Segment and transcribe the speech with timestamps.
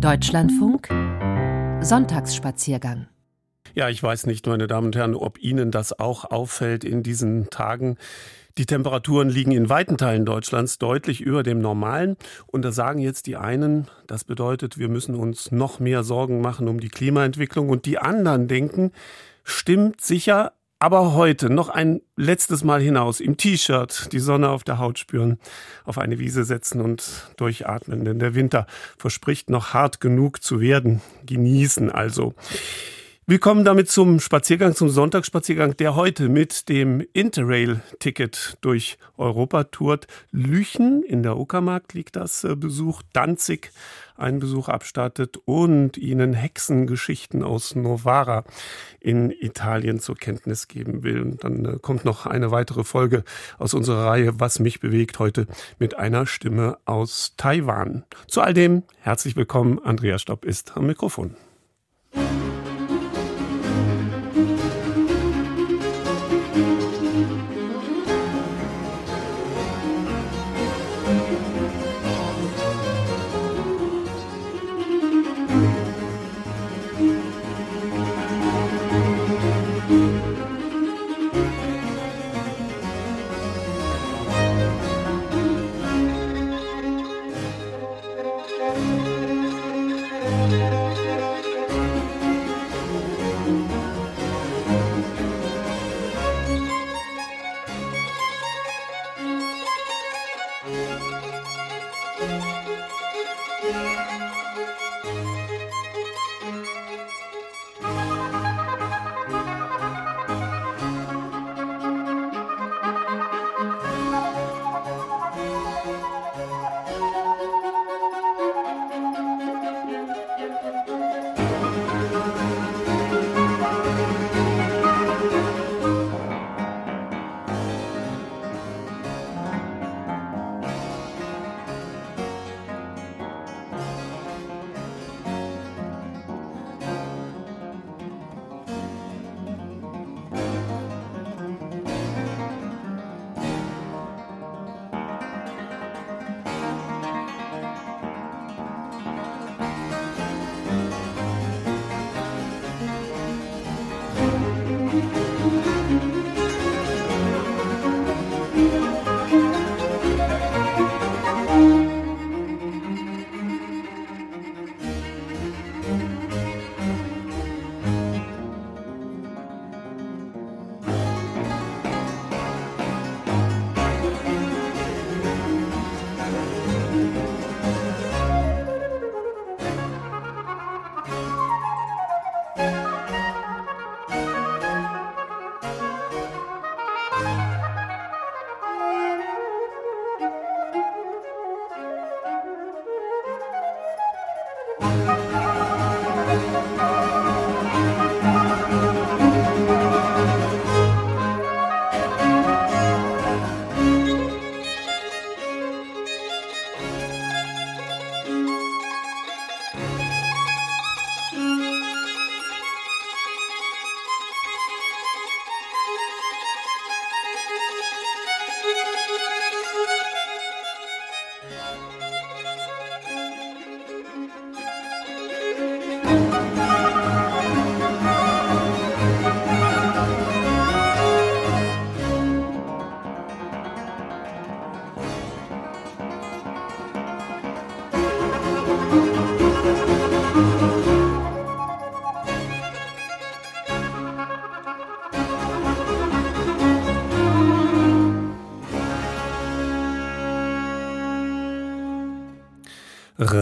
[0.00, 0.88] Deutschlandfunk
[1.80, 3.08] Sonntagsspaziergang
[3.74, 7.48] ja, ich weiß nicht, meine Damen und Herren, ob Ihnen das auch auffällt in diesen
[7.50, 7.96] Tagen.
[8.56, 12.16] Die Temperaturen liegen in weiten Teilen Deutschlands deutlich über dem Normalen.
[12.46, 16.66] Und da sagen jetzt die einen, das bedeutet, wir müssen uns noch mehr Sorgen machen
[16.66, 17.68] um die Klimaentwicklung.
[17.68, 18.90] Und die anderen denken,
[19.44, 24.78] stimmt sicher, aber heute noch ein letztes Mal hinaus im T-Shirt die Sonne auf der
[24.78, 25.38] Haut spüren,
[25.84, 28.04] auf eine Wiese setzen und durchatmen.
[28.04, 31.02] Denn der Winter verspricht noch hart genug zu werden.
[31.26, 32.34] Genießen also.
[33.30, 40.06] Wir kommen damit zum Spaziergang, zum Sonntagsspaziergang, der heute mit dem Interrail-Ticket durch Europa tourt.
[40.30, 43.70] Lüchen in der Uckermark liegt das äh, Besuch, Danzig
[44.16, 48.44] einen Besuch abstattet und Ihnen Hexengeschichten aus Novara
[48.98, 51.20] in Italien zur Kenntnis geben will.
[51.20, 53.24] Und dann äh, kommt noch eine weitere Folge
[53.58, 55.46] aus unserer Reihe Was mich bewegt heute
[55.78, 58.04] mit einer Stimme aus Taiwan.
[58.26, 59.78] Zu all dem herzlich willkommen.
[59.84, 61.36] Andrea Stopp ist am Mikrofon.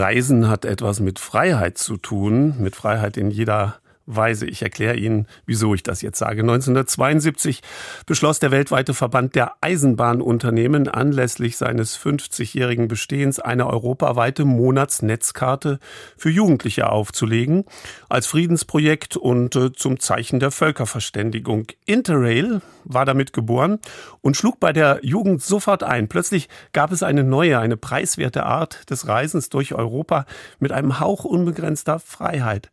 [0.06, 4.47] Reisen hat etwas mit Freiheit zu tun, mit Freiheit in jeder Weise.
[4.47, 6.43] Ich erkläre Ihnen, wieso ich das jetzt sage.
[6.43, 7.61] 1972
[8.07, 15.81] beschloss der weltweite Verband der Eisenbahnunternehmen anlässlich seines 50-jährigen Bestehens eine europaweite Monatsnetzkarte
[16.17, 17.65] für Jugendliche aufzulegen,
[18.09, 21.67] als Friedensprojekt und äh, zum Zeichen der Völkerverständigung.
[21.85, 23.81] Interrail war damit geboren
[24.21, 26.09] und schlug bei der Jugend sofort ein.
[26.09, 30.27] Plötzlich gab es eine neue, eine preiswerte Art des Reisens durch Europa
[30.61, 32.71] mit einem Hauch unbegrenzter Freiheit.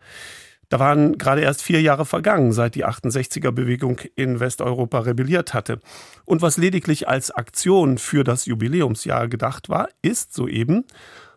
[0.73, 5.79] Da waren gerade erst vier Jahre vergangen, seit die 68er-Bewegung in Westeuropa rebelliert hatte.
[6.25, 10.85] Und was lediglich als Aktion für das Jubiläumsjahr gedacht war, ist soeben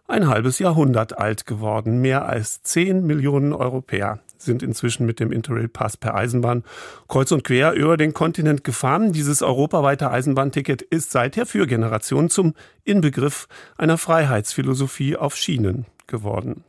[0.09, 2.01] ein halbes Jahrhundert alt geworden.
[2.01, 6.65] Mehr als 10 Millionen Europäer sind inzwischen mit dem Interrail-Pass per Eisenbahn
[7.07, 9.13] kreuz und quer über den Kontinent gefahren.
[9.13, 12.55] Dieses europaweite Eisenbahnticket ist seither für Generationen zum
[12.85, 16.65] Inbegriff einer Freiheitsphilosophie auf Schienen geworden.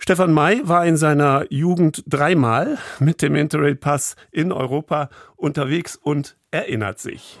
[0.00, 7.00] Stefan May war in seiner Jugend dreimal mit dem Interrail-Pass in Europa unterwegs und erinnert
[7.00, 7.38] sich.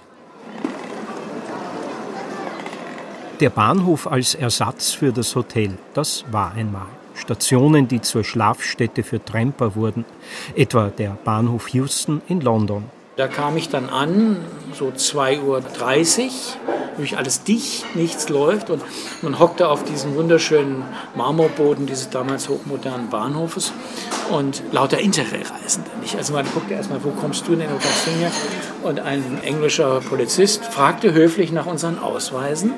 [3.38, 6.88] Der Bahnhof als Ersatz für das Hotel, das war einmal.
[7.14, 10.04] Stationen, die zur Schlafstätte für Tramper wurden,
[10.56, 12.84] etwa der Bahnhof Houston in London.
[13.18, 14.36] Da kam ich dann an,
[14.78, 15.60] so 2.30 Uhr,
[16.96, 18.80] wirklich alles dicht, nichts läuft und
[19.22, 20.84] man hockte auf diesem wunderschönen
[21.16, 23.72] Marmorboden dieses damals hochmodernen Bahnhofes
[24.30, 25.90] und lauter Interrail-Reisende.
[26.16, 28.30] Also man guckte erstmal, wo kommst du denn, wo kommst du her?
[28.84, 32.72] Und ein englischer Polizist fragte höflich nach unseren Ausweisen,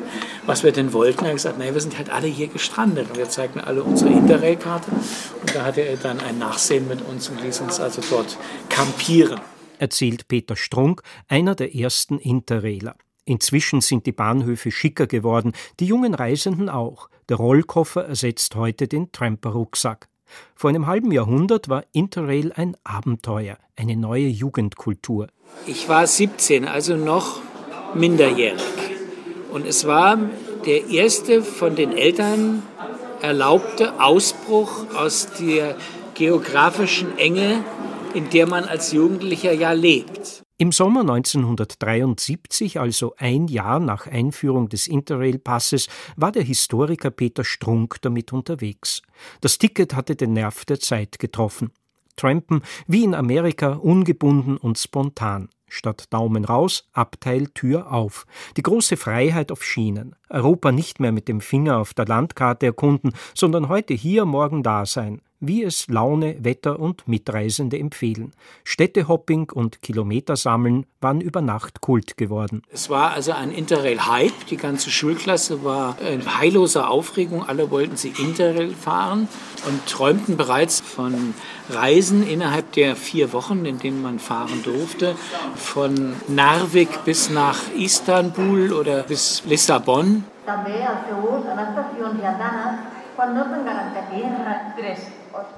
[0.47, 1.27] was wir denn wollten.
[1.27, 4.11] Er hat gesagt, nein, wir sind halt alle hier gestrandet und wir zeigten alle unsere
[4.11, 8.39] Interrail-Karte und da hatte er dann ein Nachsehen mit uns und ließ uns also dort
[8.71, 9.39] kampieren
[9.81, 12.97] erzählt Peter Strunk, einer der ersten Interrailer.
[13.25, 17.09] Inzwischen sind die Bahnhöfe schicker geworden, die jungen Reisenden auch.
[17.29, 20.09] Der Rollkoffer ersetzt heute den Tramper-Rucksack.
[20.55, 25.29] Vor einem halben Jahrhundert war Interrail ein Abenteuer, eine neue Jugendkultur.
[25.67, 27.41] Ich war 17, also noch
[27.95, 28.61] minderjährig.
[29.53, 30.19] Und es war
[30.67, 32.63] der erste von den Eltern
[33.21, 35.77] erlaubte Ausbruch aus der
[36.15, 37.65] geografischen Enge
[38.15, 40.43] in der man als Jugendlicher ja lebt.
[40.59, 47.97] Im Sommer 1973, also ein Jahr nach Einführung des Interrail-Passes, war der Historiker Peter Strunk
[48.03, 49.01] damit unterwegs.
[49.41, 51.73] Das Ticket hatte den Nerv der Zeit getroffen.
[52.17, 55.49] Trampen wie in Amerika ungebunden und spontan.
[55.67, 58.27] Statt Daumen raus, Abteil Tür auf.
[58.57, 60.17] Die große Freiheit auf Schienen.
[60.29, 64.85] Europa nicht mehr mit dem Finger auf der Landkarte erkunden, sondern heute hier, morgen da
[64.85, 68.33] sein wie es Laune, Wetter und Mitreisende empfehlen.
[68.65, 72.63] Städtehopping und Kilometersammeln waren über Nacht Kult geworden.
[72.71, 74.47] Es war also ein Interrail-Hype.
[74.51, 77.43] Die ganze Schulklasse war in heilloser Aufregung.
[77.43, 79.29] Alle wollten sie Interrail fahren
[79.67, 81.35] und träumten bereits von
[81.71, 85.17] Reisen innerhalb der vier Wochen, in denen man fahren durfte.
[85.55, 90.25] Von Narvik bis nach Istanbul oder bis Lissabon.
[90.51, 92.81] També el seu ús en estacions i andanes
[93.15, 93.45] quan no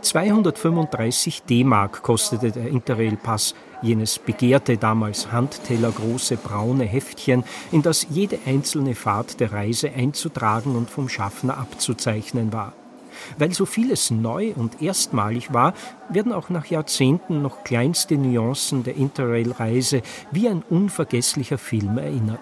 [0.03, 8.95] 235 D-Mark kostete der Interrail-Pass, jenes begehrte damals handtellergroße braune Heftchen, in das jede einzelne
[8.95, 12.73] Fahrt der Reise einzutragen und vom Schaffner abzuzeichnen war.
[13.39, 15.75] Weil so vieles neu und erstmalig war,
[16.09, 22.41] werden auch nach Jahrzehnten noch kleinste Nuancen der Interrail-Reise wie ein unvergesslicher Film erinnert.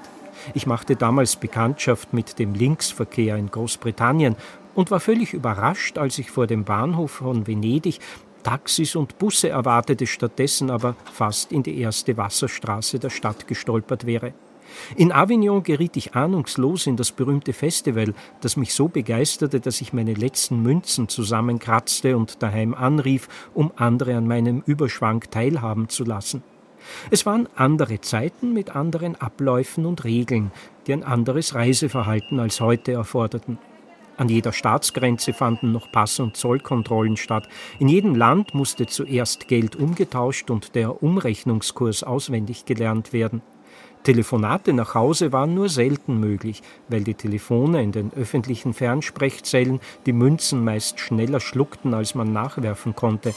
[0.54, 4.36] Ich machte damals Bekanntschaft mit dem Linksverkehr in Großbritannien
[4.74, 7.98] und war völlig überrascht, als ich vor dem Bahnhof von Venedig
[8.42, 14.32] Taxis und Busse erwartete, stattdessen aber fast in die erste Wasserstraße der Stadt gestolpert wäre.
[14.96, 19.92] In Avignon geriet ich ahnungslos in das berühmte Festival, das mich so begeisterte, dass ich
[19.92, 26.42] meine letzten Münzen zusammenkratzte und daheim anrief, um andere an meinem Überschwang teilhaben zu lassen.
[27.10, 30.50] Es waren andere Zeiten mit anderen Abläufen und Regeln,
[30.86, 33.58] die ein anderes Reiseverhalten als heute erforderten.
[34.20, 37.48] An jeder Staatsgrenze fanden noch Pass- und Zollkontrollen statt.
[37.78, 43.40] In jedem Land musste zuerst Geld umgetauscht und der Umrechnungskurs auswendig gelernt werden.
[44.02, 50.12] Telefonate nach Hause waren nur selten möglich, weil die Telefone in den öffentlichen Fernsprechzellen die
[50.12, 53.32] Münzen meist schneller schluckten, als man nachwerfen konnte.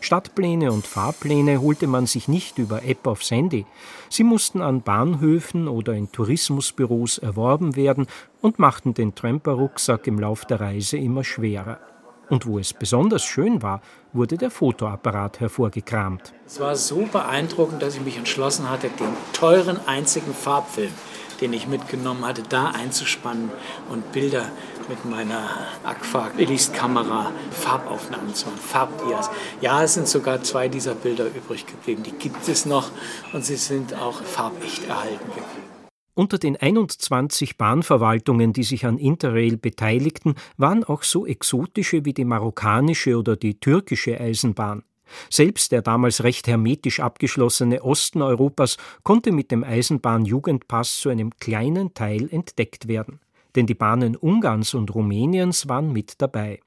[0.00, 3.66] Stadtpläne und Fahrpläne holte man sich nicht über App aufs Handy.
[4.08, 8.06] Sie mussten an Bahnhöfen oder in Tourismusbüros erworben werden
[8.40, 11.80] und machten den Tramper-Rucksack im Lauf der Reise immer schwerer.
[12.28, 13.80] Und wo es besonders schön war,
[14.12, 16.34] wurde der Fotoapparat hervorgekramt.
[16.44, 20.92] Es war so beeindruckend, dass ich mich entschlossen hatte, den teuren einzigen Farbfilm,
[21.40, 23.50] den ich mitgenommen hatte, da einzuspannen
[23.90, 24.46] und Bilder
[24.88, 25.48] mit meiner
[25.84, 29.30] Agfa Willys Kamera Farbaufnahmen zu machen, Farbdias.
[29.60, 32.02] Ja, es sind sogar zwei dieser Bilder übrig geblieben.
[32.02, 32.90] Die gibt es noch
[33.32, 35.66] und sie sind auch farbecht erhalten geblieben.
[36.14, 42.24] Unter den 21 Bahnverwaltungen, die sich an Interrail beteiligten, waren auch so exotische wie die
[42.24, 44.82] marokkanische oder die türkische Eisenbahn.
[45.30, 51.94] Selbst der damals recht hermetisch abgeschlossene Osten Europas konnte mit dem Eisenbahnjugendpass zu einem kleinen
[51.94, 53.20] Teil entdeckt werden
[53.56, 56.60] denn die Bahnen Ungarns und Rumäniens waren mit dabei.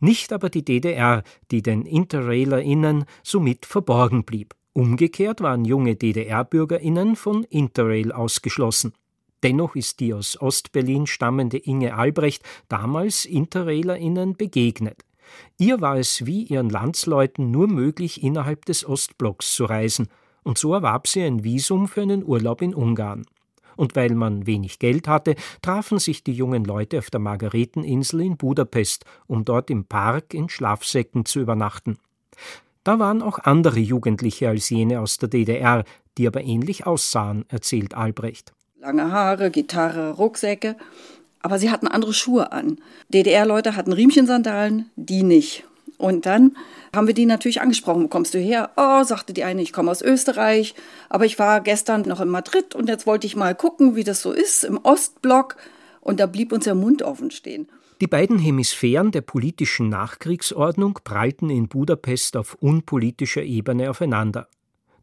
[0.00, 4.54] Nicht aber die DDR, die den InterrailerInnen somit verborgen blieb.
[4.72, 8.94] Umgekehrt waren junge DDR-BürgerInnen von Interrail ausgeschlossen.
[9.42, 15.04] Dennoch ist die aus Ostberlin stammende Inge Albrecht damals InterrailerInnen begegnet.
[15.58, 20.08] Ihr war es wie ihren Landsleuten nur möglich, innerhalb des Ostblocks zu reisen,
[20.42, 23.24] und so erwarb sie ein Visum für einen Urlaub in Ungarn.
[23.76, 28.36] Und weil man wenig Geld hatte, trafen sich die jungen Leute auf der Margareteninsel in
[28.36, 31.98] Budapest, um dort im Park in Schlafsäcken zu übernachten.
[32.84, 35.84] Da waren auch andere Jugendliche als jene aus der DDR,
[36.18, 38.52] die aber ähnlich aussahen, erzählt Albrecht.
[38.80, 40.76] Lange Haare, Gitarre, Rucksäcke,
[41.40, 42.78] aber sie hatten andere Schuhe an.
[43.08, 45.64] DDR-Leute hatten Riemchensandalen, die nicht.
[46.02, 46.56] Und dann
[46.92, 48.02] haben wir die natürlich angesprochen.
[48.02, 48.72] Wo kommst du her?
[48.76, 50.74] Oh, sagte die eine, ich komme aus Österreich,
[51.08, 54.20] aber ich war gestern noch in Madrid und jetzt wollte ich mal gucken, wie das
[54.20, 55.56] so ist im Ostblock.
[56.00, 57.68] Und da blieb uns der Mund offen stehen.
[58.00, 64.48] Die beiden Hemisphären der politischen Nachkriegsordnung prallten in Budapest auf unpolitischer Ebene aufeinander.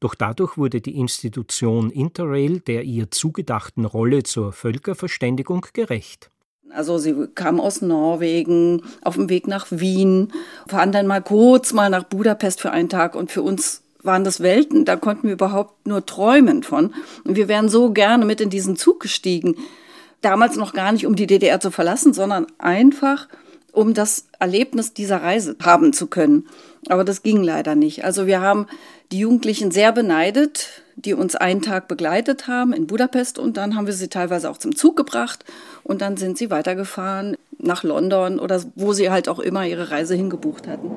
[0.01, 6.29] Doch dadurch wurde die Institution Interrail der ihr zugedachten Rolle zur Völkerverständigung gerecht.
[6.74, 10.32] Also sie kamen aus Norwegen auf dem Weg nach Wien,
[10.68, 14.42] fahren dann mal kurz mal nach Budapest für einen Tag und für uns waren das
[14.42, 16.94] Welten, da konnten wir überhaupt nur träumen von.
[17.24, 19.56] Und wir wären so gerne mit in diesen Zug gestiegen.
[20.22, 23.28] Damals noch gar nicht, um die DDR zu verlassen, sondern einfach,
[23.72, 26.48] um das Erlebnis dieser Reise haben zu können.
[26.88, 28.04] Aber das ging leider nicht.
[28.04, 28.68] Also wir haben
[29.12, 33.88] die Jugendlichen sehr beneidet, die uns einen Tag begleitet haben in Budapest und dann haben
[33.88, 35.46] wir sie teilweise auch zum Zug gebracht
[35.84, 40.15] und dann sind sie weitergefahren nach London oder wo sie halt auch immer ihre Reise
[40.15, 40.91] hingebucht hatten.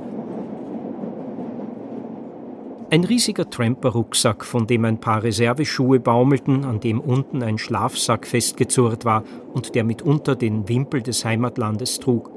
[2.90, 9.06] Ein riesiger Tramper-Rucksack, von dem ein paar Reserveschuhe baumelten, an dem unten ein Schlafsack festgezurrt
[9.06, 12.30] war und der mitunter den Wimpel des Heimatlandes trug.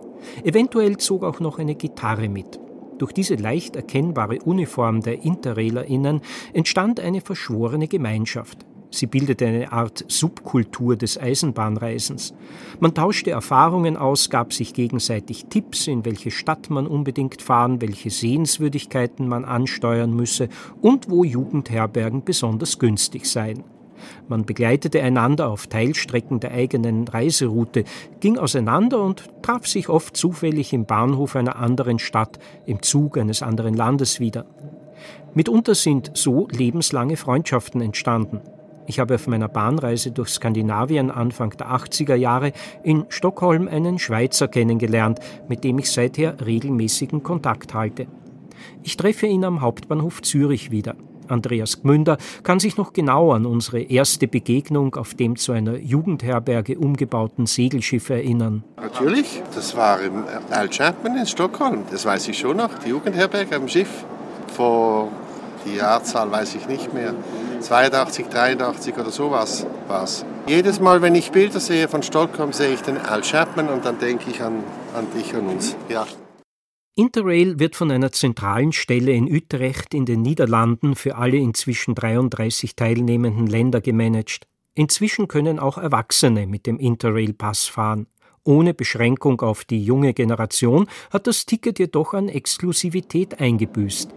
[0.46, 2.60] Eventuell zog auch noch eine Gitarre mit.
[2.98, 6.22] Durch diese leicht erkennbare Uniform der InterrailerInnen
[6.54, 8.66] entstand eine verschworene Gemeinschaft.
[8.96, 12.34] Sie bildete eine Art Subkultur des Eisenbahnreisens.
[12.80, 18.10] Man tauschte Erfahrungen aus, gab sich gegenseitig Tipps, in welche Stadt man unbedingt fahren, welche
[18.10, 20.48] Sehenswürdigkeiten man ansteuern müsse
[20.82, 23.66] und wo Jugendherbergen besonders günstig seien.
[24.28, 27.84] Man begleitete einander auf Teilstrecken der eigenen Reiseroute,
[28.20, 33.42] ging auseinander und traf sich oft zufällig im Bahnhof einer anderen Stadt, im Zug eines
[33.42, 34.46] anderen Landes wieder.
[35.34, 38.42] Mitunter sind so lebenslange Freundschaften entstanden.
[38.88, 42.52] Ich habe auf meiner Bahnreise durch Skandinavien Anfang der 80er Jahre
[42.84, 45.20] in Stockholm einen Schweizer kennengelernt,
[45.50, 48.08] mit dem ich seither regelmäßigen Kontakt halte.
[48.84, 50.96] Ich treffe ihn am Hauptbahnhof Zürich wieder.
[51.28, 56.78] Andreas Gmünder kann sich noch genau an unsere erste Begegnung auf dem zu einer Jugendherberge
[56.78, 58.64] umgebauten Segelschiff erinnern.
[58.78, 63.56] Natürlich, das war im Al Chapman in Stockholm, das weiß ich schon noch, die Jugendherberge
[63.56, 64.06] am Schiff.
[64.56, 65.10] Vor
[65.66, 67.14] die Jahrzahl weiß ich nicht mehr.
[67.60, 70.26] 82, 83 oder sowas war es.
[70.48, 73.98] Jedes Mal, wenn ich Bilder sehe von Stockholm, sehe ich den Al Chapman und dann
[74.00, 74.64] denke ich an,
[74.96, 75.76] an dich und uns.
[75.90, 76.06] Ja.
[76.98, 82.78] Interrail wird von einer zentralen Stelle in Utrecht in den Niederlanden für alle inzwischen 33
[82.78, 84.48] teilnehmenden Länder gemanagt.
[84.76, 88.08] Inzwischen können auch Erwachsene mit dem Interrail-Pass fahren.
[88.46, 94.12] Ohne Beschränkung auf die junge Generation hat das Ticket jedoch an Exklusivität eingebüßt.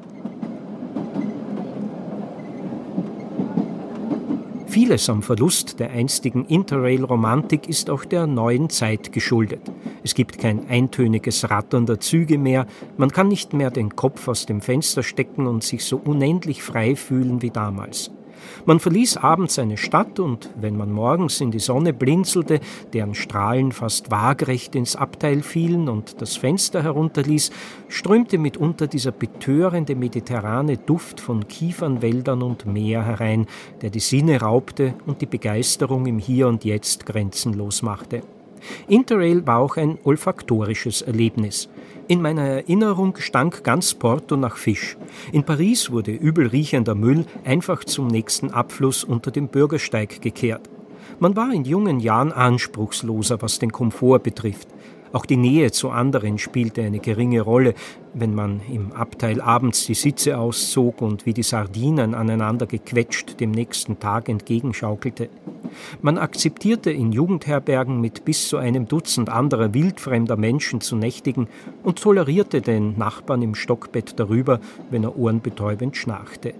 [4.68, 9.62] Vieles am Verlust der einstigen Interrail-Romantik ist auch der neuen Zeit geschuldet.
[10.04, 12.66] Es gibt kein eintöniges Rattern der Züge mehr,
[12.98, 16.96] man kann nicht mehr den Kopf aus dem Fenster stecken und sich so unendlich frei
[16.96, 18.10] fühlen wie damals.
[18.66, 22.60] Man verließ abends eine Stadt und wenn man morgens in die Sonne blinzelte,
[22.92, 27.50] deren Strahlen fast waagrecht ins Abteil fielen und das Fenster herunterließ,
[27.88, 33.46] strömte mitunter dieser betörende mediterrane Duft von Kiefernwäldern und Meer herein,
[33.82, 38.22] der die Sinne raubte und die Begeisterung im Hier und Jetzt grenzenlos machte.
[38.88, 41.68] Interrail war auch ein olfaktorisches Erlebnis.
[42.08, 44.96] In meiner Erinnerung stank ganz Porto nach Fisch.
[45.30, 50.70] In Paris wurde übelriechender Müll einfach zum nächsten Abfluss unter dem Bürgersteig gekehrt.
[51.18, 54.68] Man war in jungen Jahren anspruchsloser, was den Komfort betrifft.
[55.12, 57.74] Auch die Nähe zu anderen spielte eine geringe Rolle,
[58.14, 63.50] wenn man im Abteil abends die Sitze auszog und wie die Sardinen aneinander gequetscht dem
[63.50, 65.28] nächsten Tag entgegenschaukelte.
[66.02, 71.48] Man akzeptierte in Jugendherbergen mit bis zu einem Dutzend anderer wildfremder Menschen zu nächtigen
[71.82, 74.60] und tolerierte den Nachbarn im Stockbett darüber,
[74.90, 76.54] wenn er ohrenbetäubend schnarchte.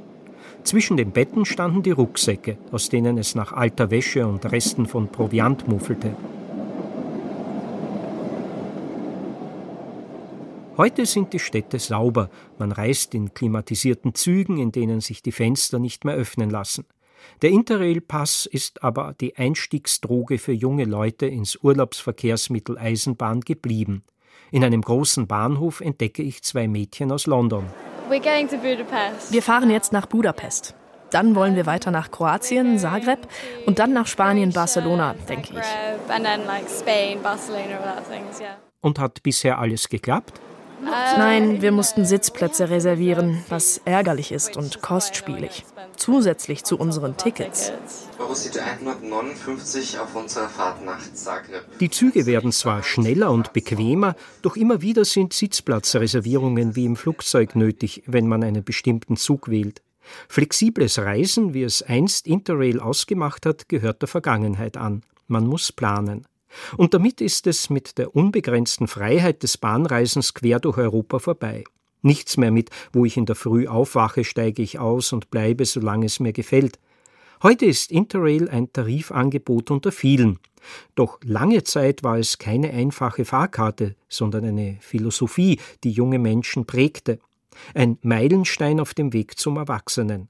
[0.64, 5.09] Zwischen den Betten standen die Rucksäcke, aus denen es nach alter Wäsche und Resten von
[5.09, 6.14] Proviant muffelte.
[10.78, 15.80] Heute sind die Städte sauber, man reist in klimatisierten Zügen, in denen sich die Fenster
[15.80, 16.85] nicht mehr öffnen lassen.
[17.42, 24.04] Der Interrail-Pass ist aber die Einstiegsdroge für junge Leute ins Urlaubsverkehrsmittel Eisenbahn geblieben.
[24.52, 27.66] In einem großen Bahnhof entdecke ich zwei Mädchen aus London.
[28.08, 30.76] Wir fahren jetzt nach Budapest.
[31.11, 33.26] Dann wollen wir weiter nach Kroatien, Zagreb
[33.66, 35.66] und dann nach Spanien, Barcelona, denke ich.
[38.80, 40.40] Und hat bisher alles geklappt?
[40.82, 45.64] Nein, wir mussten Sitzplätze reservieren, was ärgerlich ist und kostspielig.
[45.97, 47.73] Zusätzlich zu unseren Tickets.
[49.99, 51.64] auf unserer Fahrt nach Zagreb.
[51.80, 57.56] Die Züge werden zwar schneller und bequemer, doch immer wieder sind Sitzplatzreservierungen wie im Flugzeug
[57.56, 59.82] nötig, wenn man einen bestimmten Zug wählt.
[60.28, 65.02] Flexibles Reisen, wie es einst Interrail ausgemacht hat, gehört der Vergangenheit an.
[65.26, 66.26] Man muss planen.
[66.76, 71.64] Und damit ist es mit der unbegrenzten Freiheit des Bahnreisens quer durch Europa vorbei.
[72.02, 76.07] Nichts mehr mit, wo ich in der Früh aufwache, steige ich aus und bleibe, solange
[76.07, 76.78] es mir gefällt.
[77.43, 80.38] Heute ist Interrail ein Tarifangebot unter vielen.
[80.95, 87.21] Doch lange Zeit war es keine einfache Fahrkarte, sondern eine Philosophie, die junge Menschen prägte.
[87.75, 90.28] Ein Meilenstein auf dem Weg zum Erwachsenen.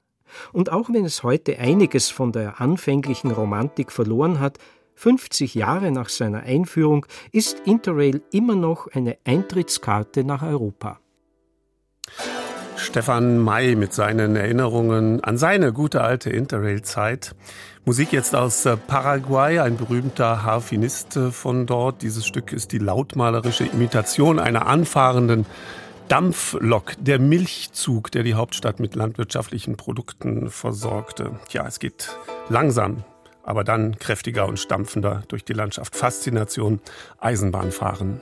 [0.51, 4.59] Und auch wenn es heute einiges von der anfänglichen Romantik verloren hat,
[4.99, 10.99] 50 Jahre nach seiner Einführung ist Interrail immer noch eine Eintrittskarte nach Europa.
[12.75, 17.33] Stefan May mit seinen Erinnerungen an seine gute alte Interrail-Zeit.
[17.85, 22.01] Musik jetzt aus äh, Paraguay, ein berühmter Harfinist äh, von dort.
[22.01, 25.45] Dieses Stück ist die lautmalerische Imitation einer anfahrenden
[26.09, 31.39] Dampflok, der Milchzug, der die Hauptstadt mit landwirtschaftlichen Produkten versorgte.
[31.51, 32.09] Ja, es geht
[32.49, 33.05] langsam
[33.49, 35.95] aber dann kräftiger und stampfender durch die Landschaft.
[35.95, 36.79] Faszination
[37.17, 38.21] Eisenbahnfahren.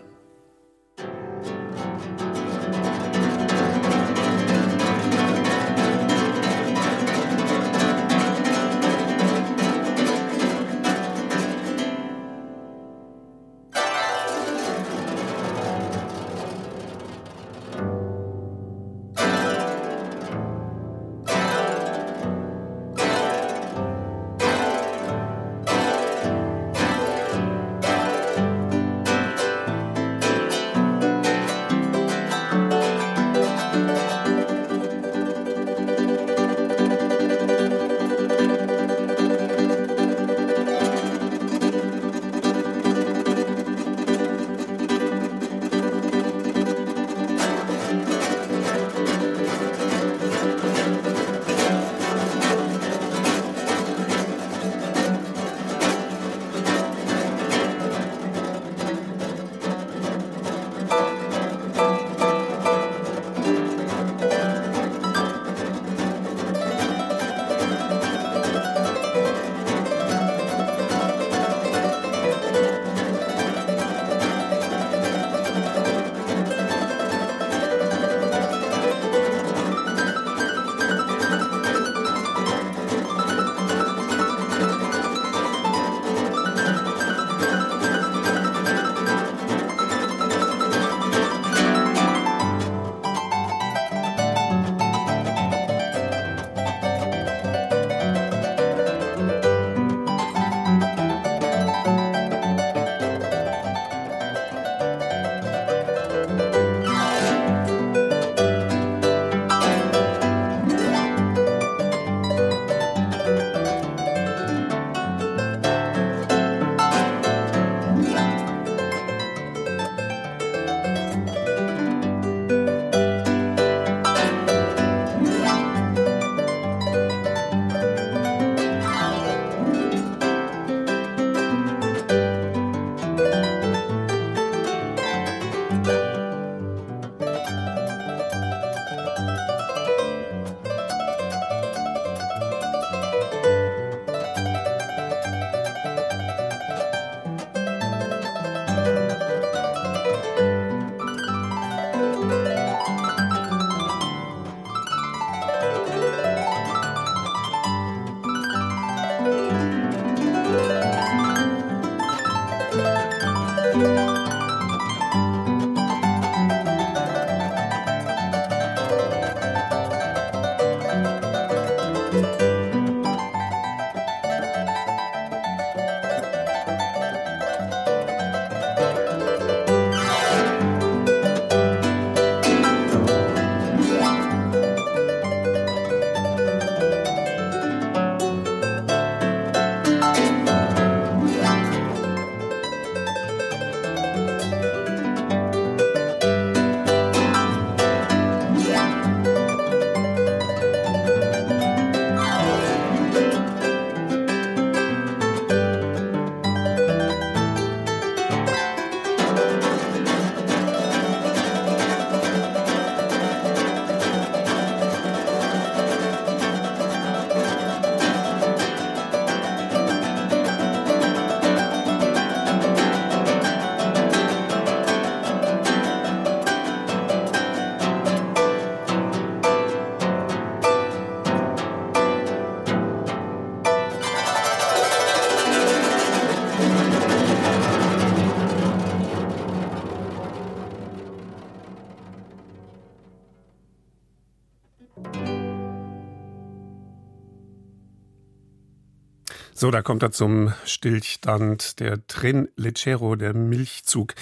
[249.67, 254.15] So, da kommt er zum Stillstand, der Tren Leggero, der Milchzug.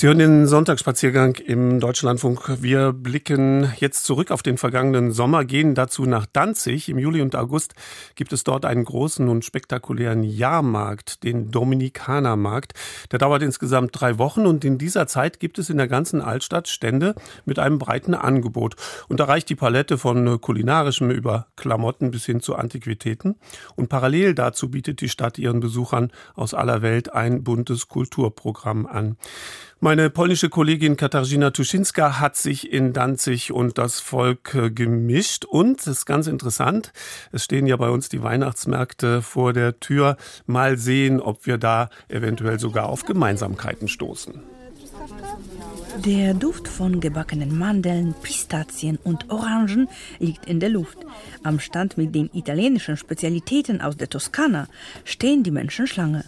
[0.00, 2.62] Sie hören den Sonntagsspaziergang im Deutschlandfunk.
[2.62, 6.88] Wir blicken jetzt zurück auf den vergangenen Sommer, gehen dazu nach Danzig.
[6.88, 7.74] Im Juli und August
[8.14, 12.72] gibt es dort einen großen und spektakulären Jahrmarkt, den Dominikanermarkt.
[13.12, 16.68] Der dauert insgesamt drei Wochen und in dieser Zeit gibt es in der ganzen Altstadt
[16.68, 18.76] Stände mit einem breiten Angebot.
[19.08, 23.36] Und da reicht die Palette von kulinarischem über Klamotten bis hin zu Antiquitäten.
[23.76, 29.18] Und parallel dazu bietet die Stadt ihren Besuchern aus aller Welt ein buntes Kulturprogramm an.
[29.82, 35.78] Meine polnische Kollegin Katarzyna Tuschinska hat sich in Danzig und das Volk äh, gemischt und
[35.78, 36.92] das ist ganz interessant.
[37.32, 40.18] Es stehen ja bei uns die Weihnachtsmärkte vor der Tür.
[40.44, 44.42] Mal sehen, ob wir da eventuell sogar auf Gemeinsamkeiten stoßen.
[46.04, 49.88] Der Duft von gebackenen Mandeln, Pistazien und Orangen
[50.18, 50.98] liegt in der Luft.
[51.42, 54.68] Am Stand mit den italienischen Spezialitäten aus der Toskana
[55.04, 56.26] stehen die Menschen Schlange.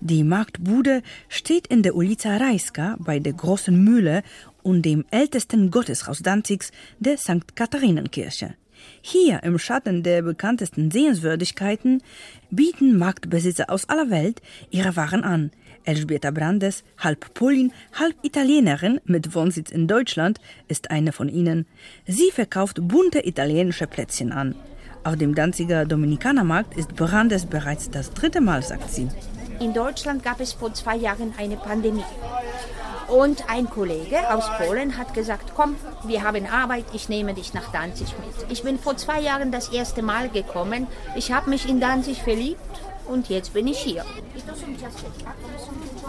[0.00, 4.22] Die Marktbude steht in der Ulica Rajska bei der großen Mühle
[4.62, 7.54] und dem ältesten Gotteshaus Danzigs, der St.
[7.54, 8.54] Katharinenkirche.
[9.00, 12.02] Hier im Schatten der bekanntesten Sehenswürdigkeiten
[12.50, 15.50] bieten Marktbesitzer aus aller Welt ihre Waren an–
[15.86, 21.66] Elżbieta Brandes, halb Polin, halb Italienerin mit Wohnsitz in Deutschland, ist eine von ihnen.
[22.06, 24.56] Sie verkauft bunte italienische Plätzchen an.
[25.04, 29.08] Auf dem Danziger Dominikanermarkt ist Brandes bereits das dritte Mal, sagt sie.
[29.60, 32.04] In Deutschland gab es vor zwei Jahren eine Pandemie.
[33.08, 37.70] Und ein Kollege aus Polen hat gesagt, komm, wir haben Arbeit, ich nehme dich nach
[37.72, 38.50] Danzig mit.
[38.50, 40.88] Ich bin vor zwei Jahren das erste Mal gekommen.
[41.14, 42.60] Ich habe mich in Danzig verliebt
[43.06, 44.04] und jetzt bin ich hier.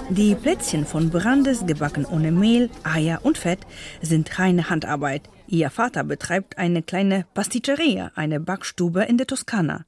[0.09, 3.59] Die Plätzchen von Brandes, gebacken ohne Mehl, Eier und Fett,
[4.01, 5.29] sind reine Handarbeit.
[5.47, 9.85] Ihr Vater betreibt eine kleine Pasticceria, eine Backstube in der Toskana.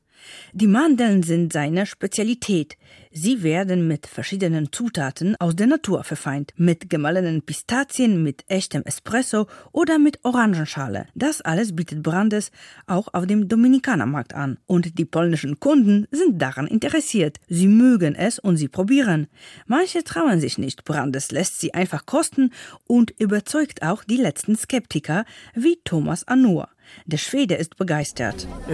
[0.54, 2.78] Die Mandeln sind seine Spezialität.
[3.12, 9.48] Sie werden mit verschiedenen Zutaten aus der Natur verfeint, mit gemahlenen Pistazien, mit echtem Espresso
[9.72, 11.08] oder mit Orangenschale.
[11.16, 12.52] Das alles bietet Brandes
[12.86, 14.60] auch auf dem Dominikanermarkt an.
[14.68, 17.38] Und die polnischen Kunden sind daran interessiert.
[17.48, 19.28] Sie mögen es und sie probieren.
[19.66, 20.84] Manche trauen sich nicht.
[20.84, 22.52] Brandes lässt sie einfach kosten
[22.86, 26.70] und überzeugt auch die letzten Skeptiker wie Thomas Anur.
[27.06, 28.48] Der Schwede ist begeistert.
[28.68, 28.74] Uh,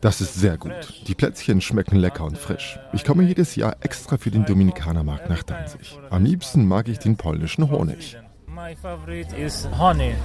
[0.00, 1.02] das ist sehr gut.
[1.06, 2.78] Die Plätzchen schmecken lecker und frisch.
[2.92, 5.98] Ich komme jedes Jahr extra für den Dominikanermarkt nach Danzig.
[6.10, 8.16] Am liebsten mag ich den polnischen Honig.
[8.58, 10.16] My favorite is honey.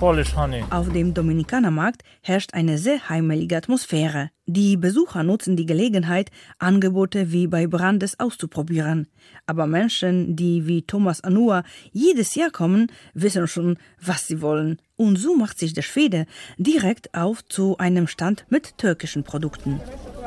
[0.00, 0.64] Polish honey.
[0.70, 4.30] Auf dem Dominikanermarkt herrscht eine sehr heimelige Atmosphäre.
[4.46, 9.08] Die Besucher nutzen die Gelegenheit, Angebote wie bei Brandes auszuprobieren.
[9.44, 14.80] Aber Menschen, die wie Thomas Anua jedes Jahr kommen, wissen schon, was sie wollen.
[14.96, 16.24] Und so macht sich der Schwede
[16.56, 19.82] direkt auf zu einem Stand mit türkischen Produkten.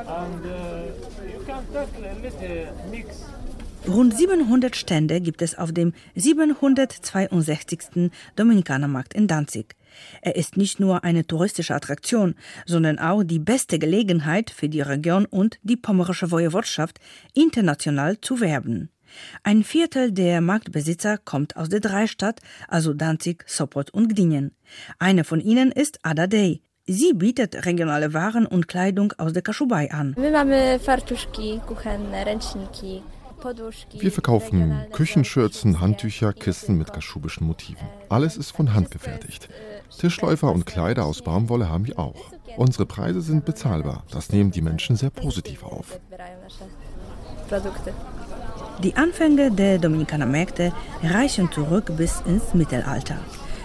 [0.06, 0.60] And, uh,
[3.88, 8.12] Rund 700 Stände gibt es auf dem 762.
[8.36, 9.76] Dominikanermarkt in Danzig.
[10.22, 15.26] Er ist nicht nur eine touristische Attraktion, sondern auch die beste Gelegenheit für die Region
[15.26, 17.00] und die pommerische Woiwodschaft
[17.34, 18.90] international zu werben.
[19.44, 24.50] Ein Viertel der Marktbesitzer kommt aus der Dreistadt, also Danzig, Sopot und Gdynia.
[25.00, 26.62] Eine von ihnen ist Ada Day.
[26.86, 30.16] Sie bietet regionale Waren und Kleidung aus der Kaschubei an.
[30.18, 33.04] My mamy fartuszki kuchenne, ręczniki.
[33.94, 37.88] Wir verkaufen Küchenschürzen, Handtücher, Kisten mit kaschubischen Motiven.
[38.10, 39.50] Alles ist von Hand gefertigt.
[39.98, 42.32] Tischläufer und Kleider aus Baumwolle haben wir auch.
[42.58, 44.04] Unsere Preise sind bezahlbar.
[44.12, 46.00] Das nehmen die Menschen sehr positiv auf.
[48.84, 50.72] Die Anfänge der Dominikanermärkte
[51.04, 53.18] reichen zurück bis ins Mittelalter.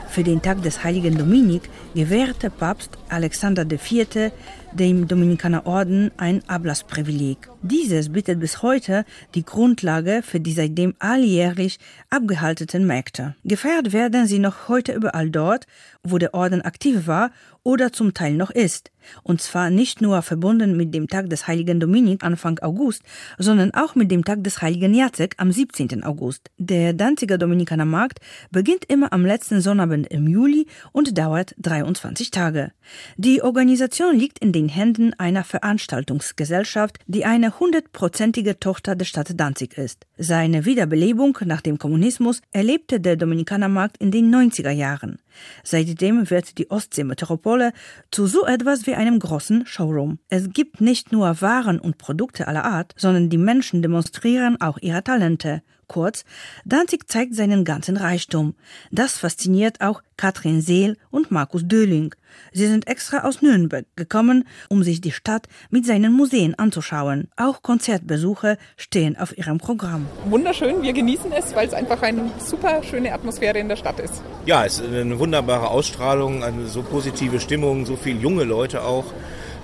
[0.09, 4.33] Für den Tag des heiligen Dominik gewährte Papst Alexander IV.
[4.75, 7.49] Dem Dominikanerorden ein Ablassprivileg.
[7.63, 11.79] Dieses bietet bis heute die Grundlage für die seitdem alljährlich
[12.11, 13.37] abgehaltenen Märkte.
[13.45, 15.67] Gefeiert werden sie noch heute überall dort,
[16.03, 17.31] wo der Orden aktiv war
[17.63, 18.91] oder zum Teil noch ist.
[19.23, 23.03] Und zwar nicht nur verbunden mit dem Tag des heiligen Dominik Anfang August,
[23.39, 26.05] sondern auch mit dem Tag des heiligen Jacek am 17.
[26.05, 26.51] August.
[26.59, 32.73] Der Danziger Dominikanermarkt beginnt immer am letzten Sonnabend im Juli und dauert 23 Tage.
[33.17, 39.79] Die Organisation liegt in den Händen einer Veranstaltungsgesellschaft, die eine hundertprozentige Tochter der Stadt Danzig
[39.79, 40.07] ist.
[40.17, 45.19] Seine Wiederbelebung nach dem Kommunismus erlebte der Dominikanermarkt in den 90er Jahren.
[45.63, 47.73] Seitdem wird die Ostseemetropole
[48.11, 50.19] zu so etwas wie einem großen Showroom.
[50.29, 55.03] Es gibt nicht nur Waren und Produkte aller Art, sondern die Menschen demonstrieren auch ihre
[55.03, 56.25] Talente, Kurz,
[56.65, 58.55] Danzig zeigt seinen ganzen Reichtum.
[58.91, 62.15] Das fasziniert auch Katrin Seel und Markus Döling.
[62.53, 67.29] Sie sind extra aus Nürnberg gekommen, um sich die Stadt mit seinen Museen anzuschauen.
[67.37, 70.07] Auch Konzertbesuche stehen auf ihrem Programm.
[70.27, 74.23] Wunderschön, wir genießen es, weil es einfach eine super schöne Atmosphäre in der Stadt ist.
[74.47, 79.07] Ja, es ist eine wunderbare Ausstrahlung, eine so positive Stimmung, so viele junge Leute auch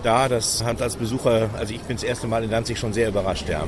[0.03, 0.29] da.
[0.29, 3.49] Das hat als Besucher, also ich bin das erste Mal in Danzig schon sehr überrascht.
[3.49, 3.65] Ja.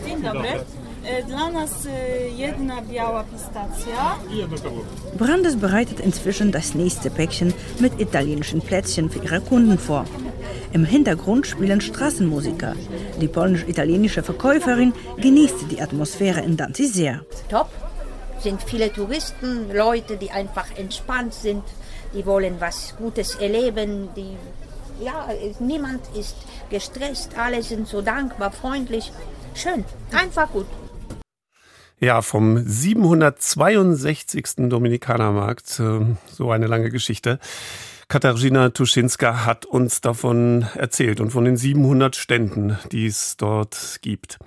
[5.18, 10.04] Brandes bereitet inzwischen das nächste Päckchen mit italienischen Plätzchen für ihre Kunden vor.
[10.72, 12.74] Im Hintergrund spielen Straßenmusiker.
[13.20, 17.24] Die polnisch-italienische Verkäuferin genießt die Atmosphäre in Danzig sehr.
[17.48, 17.68] Top
[18.38, 21.64] sind viele Touristen, Leute, die einfach entspannt sind,
[22.14, 24.36] die wollen was Gutes erleben, die
[25.04, 26.36] ja, niemand ist
[26.70, 29.10] gestresst, alle sind so dankbar, freundlich.
[29.54, 30.66] Schön, einfach gut.
[32.02, 34.68] Ja, vom 762.
[34.68, 37.38] Dominikanermarkt, äh, so eine lange Geschichte.
[38.08, 44.40] Katharina Tuschinska hat uns davon erzählt und von den 700 Ständen, die es dort gibt.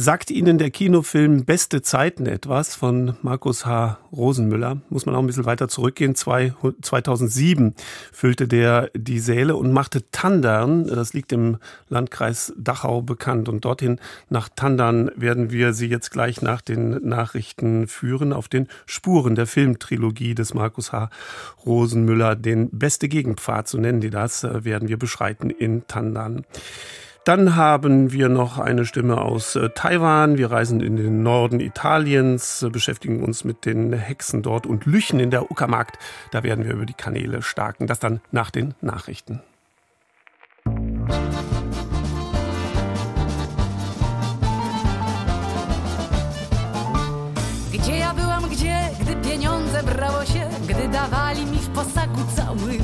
[0.00, 3.98] Sagt Ihnen der Kinofilm Beste Zeiten etwas von Markus H.
[4.12, 4.80] Rosenmüller?
[4.90, 6.14] Muss man auch ein bisschen weiter zurückgehen.
[6.14, 7.74] 2007
[8.12, 11.56] füllte der die Säle und machte Tandern, das liegt im
[11.88, 13.48] Landkreis Dachau bekannt.
[13.48, 13.98] Und dorthin
[14.30, 19.48] nach Tandern werden wir Sie jetzt gleich nach den Nachrichten führen, auf den Spuren der
[19.48, 21.10] Filmtrilogie des Markus H.
[21.66, 22.36] Rosenmüller.
[22.36, 26.44] Den beste Gegenpfad, so nennen die das, werden wir beschreiten in Tandern.
[27.28, 30.38] Dann haben wir noch eine Stimme aus äh, Taiwan.
[30.38, 35.20] Wir reisen in den Norden Italiens, äh, beschäftigen uns mit den Hexen dort und Lüchen
[35.20, 35.98] in der Uckermarkt.
[36.30, 37.86] Da werden wir über die Kanäle starken.
[37.86, 39.42] Das dann nach den Nachrichten.
[47.72, 52.78] Gdzie ja byłam, gdzie, gdy pieniądze brało się, gdy dawali mi w posaku cały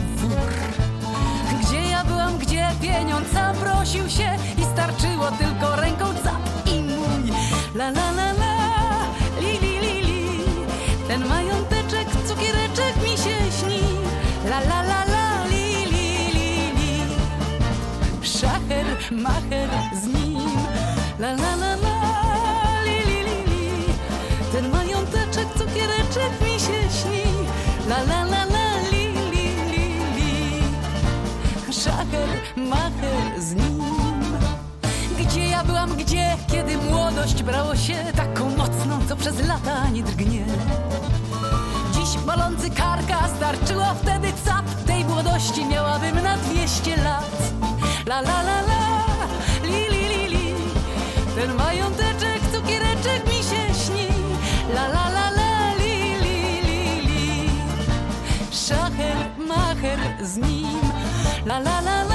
[3.85, 6.05] zaprosił się i starczyło tylko ręką.
[6.25, 7.33] Cap i mój.
[7.75, 8.55] La la la la.
[9.41, 10.41] Li li li li.
[11.09, 13.83] Ten mająteczek, cukiereczek mi się śni.
[14.51, 15.45] La la la la.
[15.51, 17.03] Li li li li.
[18.23, 19.71] Szacher, macher
[20.03, 20.57] z nim.
[21.19, 21.97] La la la la.
[22.85, 23.69] Li li li li.
[24.53, 27.25] Ten mająteczek, cukiereczek mi się śni.
[27.89, 28.65] La la la la.
[31.85, 33.74] Szacher, macher z nim.
[35.85, 40.45] Byłam, gdzie, kiedy młodość brało się taką mocną, co przez lata nie drgnie.
[41.93, 47.53] Dziś bolący karka starczyło wtedy cap tej młodości miałabym na dwieście lat.
[48.07, 48.83] La la la la,
[49.65, 50.55] li li li li,
[51.37, 54.09] ten mająteczek, cukiereczek mi się śni.
[54.75, 57.51] La la la la, li li li li,
[58.51, 59.17] szacher,
[59.49, 60.81] macher z nim.
[61.47, 62.14] La la la la,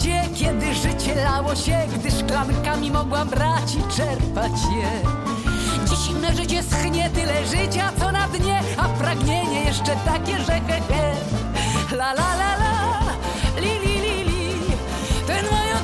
[0.00, 5.10] gdzie, kiedy życie lało się Gdy szklankami mogłam brać i czerpać je.
[5.88, 10.80] Dziś inne życie schnie tyle życia, co na dnie A pragnienie jeszcze takie, że he,
[10.88, 11.14] he.
[11.96, 12.80] La la la la,
[13.60, 14.00] li li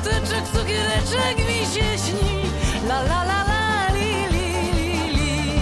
[0.07, 2.41] motyczek, cukiereczek mi się śni.
[2.87, 5.59] La la la la li li li li.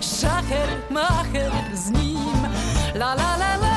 [0.00, 2.48] Szacher, macher z nim.
[2.94, 3.67] La la la la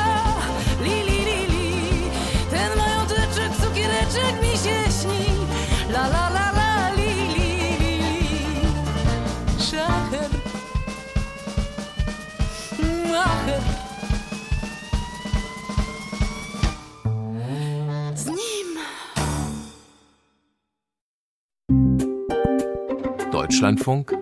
[23.81, 24.15] Deutschlandfunk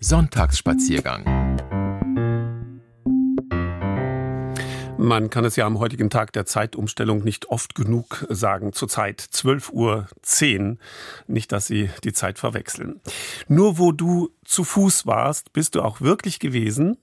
[0.00, 1.24] Sonntagsspaziergang
[4.98, 8.72] Man kann es ja am heutigen Tag der Zeitumstellung nicht oft genug sagen.
[8.72, 10.76] Zurzeit 12.10 Uhr.
[11.28, 13.00] Nicht, dass Sie die Zeit verwechseln.
[13.46, 16.98] Nur wo du zu Fuß warst, bist du auch wirklich gewesen?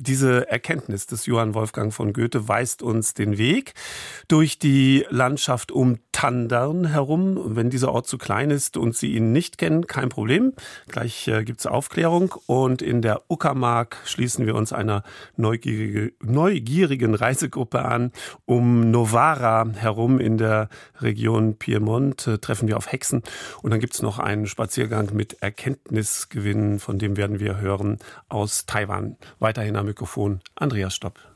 [0.00, 3.74] Diese Erkenntnis des Johann Wolfgang von Goethe weist uns den Weg
[4.28, 7.38] durch die Landschaft um Tandern herum.
[7.54, 10.54] Wenn dieser Ort zu klein ist und Sie ihn nicht kennen, kein Problem.
[10.88, 12.34] Gleich äh, gibt es Aufklärung.
[12.46, 15.02] Und in der Uckermark schließen wir uns einer
[15.36, 18.10] neugierige, neugierigen Reisegruppe an.
[18.46, 23.22] Um Novara herum in der Region Piemont äh, treffen wir auf Hexen.
[23.60, 27.98] Und dann gibt es noch einen Spaziergang mit Erkenntnisgewinnen, von dem werden wir hören
[28.30, 29.16] aus Taiwan.
[29.40, 31.29] Weiterhin am Mikrofon Andreas Stopp.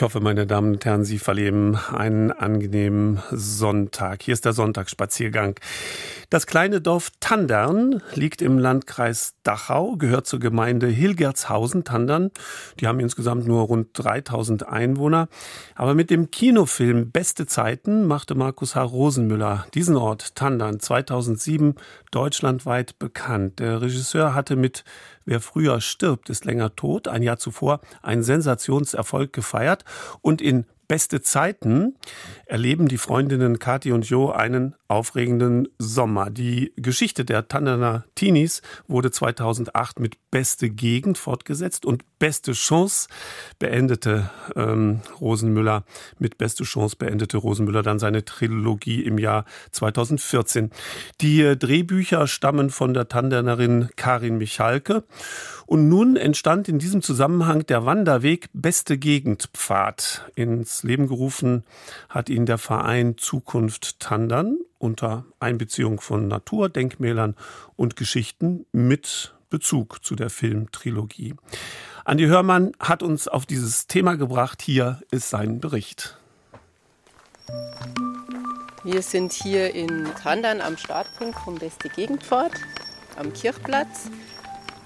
[0.00, 4.22] Ich hoffe, meine Damen und Herren, Sie verleben einen angenehmen Sonntag.
[4.22, 5.60] Hier ist der Sonntagsspaziergang.
[6.30, 12.30] Das kleine Dorf Tandern liegt im Landkreis Dachau, gehört zur Gemeinde Hilgertshausen-Tandern.
[12.80, 15.28] Die haben insgesamt nur rund 3000 Einwohner.
[15.74, 18.82] Aber mit dem Kinofilm Beste Zeiten machte Markus H.
[18.82, 21.74] Rosenmüller diesen Ort Tandern 2007
[22.10, 23.58] deutschlandweit bekannt.
[23.58, 24.82] Der Regisseur hatte mit
[25.24, 27.08] Wer früher stirbt, ist länger tot.
[27.08, 29.84] Ein Jahr zuvor einen Sensationserfolg gefeiert
[30.22, 31.94] und in Beste Zeiten
[32.46, 36.30] erleben die Freundinnen Kathi und Jo einen aufregenden Sommer.
[36.30, 43.08] Die Geschichte der Tannerner Teenies wurde 2008 mit Beste Gegend fortgesetzt und Beste Chance
[43.58, 45.84] beendete ähm, Rosenmüller
[46.18, 50.70] mit Beste Chance beendete Rosenmüller dann seine Trilogie im Jahr 2014.
[51.20, 55.04] Die äh, Drehbücher stammen von der Tandernerin Karin Michalke
[55.66, 60.30] und nun entstand in diesem Zusammenhang der Wanderweg Beste Gegend-Pfad.
[60.34, 61.64] Ins Leben gerufen
[62.08, 67.36] hat ihn der Verein Zukunft Tandern unter Einbeziehung von Naturdenkmälern
[67.76, 71.34] und Geschichten mit Bezug zu der Filmtrilogie.
[72.04, 74.62] Andi Hörmann hat uns auf dieses Thema gebracht.
[74.62, 76.16] Hier ist sein Bericht.
[78.82, 82.52] Wir sind hier in Tandern am Startpunkt vom Beste Gegenpfad
[83.18, 84.10] am Kirchplatz.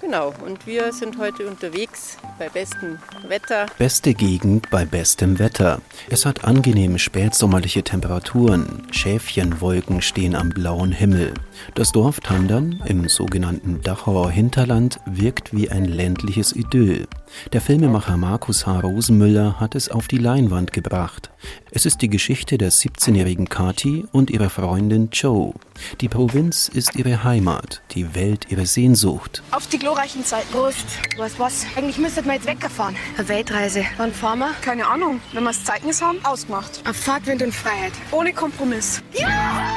[0.05, 3.65] Genau, und wir sind heute unterwegs bei bestem Wetter.
[3.79, 5.81] Beste Gegend bei bestem Wetter.
[6.11, 8.83] Es hat angenehme spätsommerliche Temperaturen.
[8.91, 11.33] Schäfchenwolken stehen am blauen Himmel.
[11.73, 17.07] Das Dorf Tandern im sogenannten Dachauer Hinterland wirkt wie ein ländliches Idyll.
[17.53, 18.81] Der Filmemacher Markus H.
[18.81, 21.31] Rosenmüller hat es auf die Leinwand gebracht.
[21.71, 25.53] Es ist die Geschichte der 17-jährigen Kati und ihrer Freundin Joe.
[26.01, 29.43] Die Provinz ist ihre Heimat, die Welt ihre Sehnsucht.
[29.51, 30.51] Auf die glorreichen Zeiten.
[30.51, 30.85] Prost.
[31.15, 31.65] Was, was?
[31.77, 32.97] Eigentlich müsstet wir jetzt weggefahren.
[33.17, 33.85] Eine Weltreise.
[33.95, 34.53] Wann fahren wir?
[34.61, 35.21] Keine Ahnung.
[35.31, 36.81] Wenn wir das Zeugnis haben, ausgemacht.
[36.87, 37.93] Auf Fahrt, Wind und Freiheit.
[38.11, 39.01] Ohne Kompromiss.
[39.13, 39.27] Ja!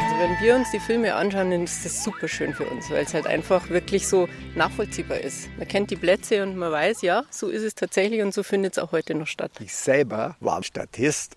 [0.03, 3.05] Also wenn wir uns die Filme anschauen, dann ist das super schön für uns, weil
[3.05, 5.49] es halt einfach wirklich so nachvollziehbar ist.
[5.57, 8.73] Man kennt die Plätze und man weiß, ja, so ist es tatsächlich und so findet
[8.73, 9.53] es auch heute noch statt.
[9.61, 11.37] Ich selber war Statist,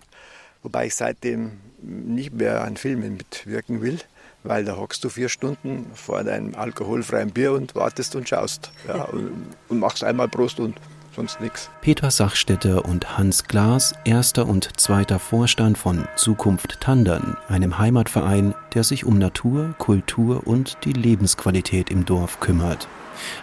[0.64, 4.00] wobei ich seitdem nicht mehr an Filmen mitwirken will,
[4.44, 9.04] weil da hockst du vier Stunden vor deinem alkoholfreien Bier und wartest und schaust ja,
[9.12, 10.76] und, und machst einmal Prost und
[11.14, 11.70] sonst nichts.
[11.80, 18.84] Peter Sachstetter und Hans Glas, erster und zweiter Vorstand von Zukunft Tandern, einem Heimatverein, der
[18.84, 22.88] sich um Natur, Kultur und die Lebensqualität im Dorf kümmert.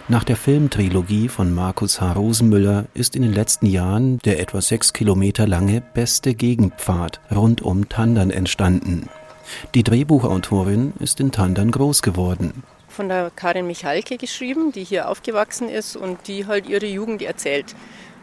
[0.08, 2.12] Nach der Filmtrilogie von Markus H.
[2.12, 7.88] Rosenmüller ist in den letzten Jahren der etwa sechs Kilometer lange Beste Gegenpfad rund um
[7.88, 9.08] Tandern entstanden.
[9.74, 12.62] Die Drehbuchautorin ist in Tandern groß geworden.
[12.88, 17.74] Von der Karin Michalke geschrieben, die hier aufgewachsen ist und die halt ihre Jugend erzählt,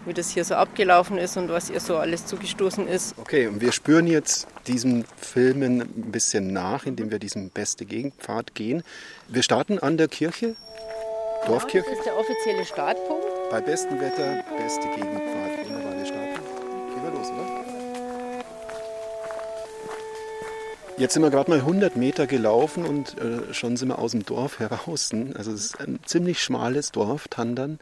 [0.05, 3.15] wie das hier so abgelaufen ist und was ihr so alles zugestoßen ist.
[3.17, 8.55] Okay, und wir spüren jetzt diesen Filmen ein bisschen nach, indem wir diesen Beste Gegenpfad
[8.55, 8.83] gehen.
[9.27, 10.55] Wir starten an der Kirche,
[11.45, 11.89] Dorfkirche.
[11.89, 13.25] Das ist der offizielle Startpunkt.
[13.49, 15.65] Bei bestem Wetter, beste Gegenpfad.
[15.65, 16.41] Wunderbar, wir starten.
[16.93, 17.46] Gehen wir los, oder?
[20.97, 24.25] Jetzt sind wir gerade mal 100 Meter gelaufen und äh, schon sind wir aus dem
[24.25, 25.11] Dorf heraus.
[25.35, 27.79] Also es ist ein ziemlich schmales Dorf, Tandern.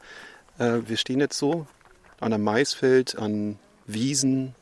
[0.60, 1.66] Äh, wir stehen jetzt so
[2.20, 3.58] an einem Maisfeld, an
[3.88, 4.54] Wiesen,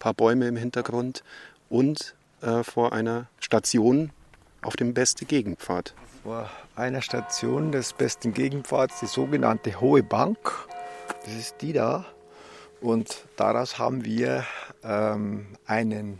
[0.00, 1.22] paar Bäume im Hintergrund
[1.68, 4.10] und äh, vor einer Station
[4.62, 5.94] auf dem Beste Gegenpfad.
[6.24, 10.38] Vor einer Station des besten Gegenpfads, die sogenannte Hohe Bank.
[11.24, 12.04] Das ist die da.
[12.80, 14.44] Und daraus haben wir
[14.82, 16.18] ähm, einen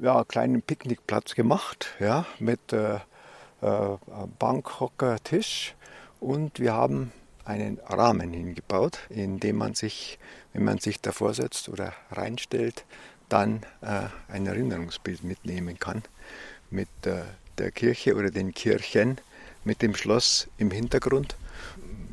[0.00, 3.96] ja, kleinen Picknickplatz gemacht, ja, mit äh, äh,
[4.38, 5.74] Bank, Hocker, Tisch.
[6.20, 7.12] Und wir haben
[7.44, 10.18] einen Rahmen hingebaut, in dem man sich,
[10.52, 12.84] wenn man sich davor setzt oder reinstellt,
[13.28, 16.02] dann äh, ein Erinnerungsbild mitnehmen kann
[16.70, 17.22] mit äh,
[17.58, 19.18] der Kirche oder den Kirchen,
[19.64, 21.36] mit dem Schloss im Hintergrund.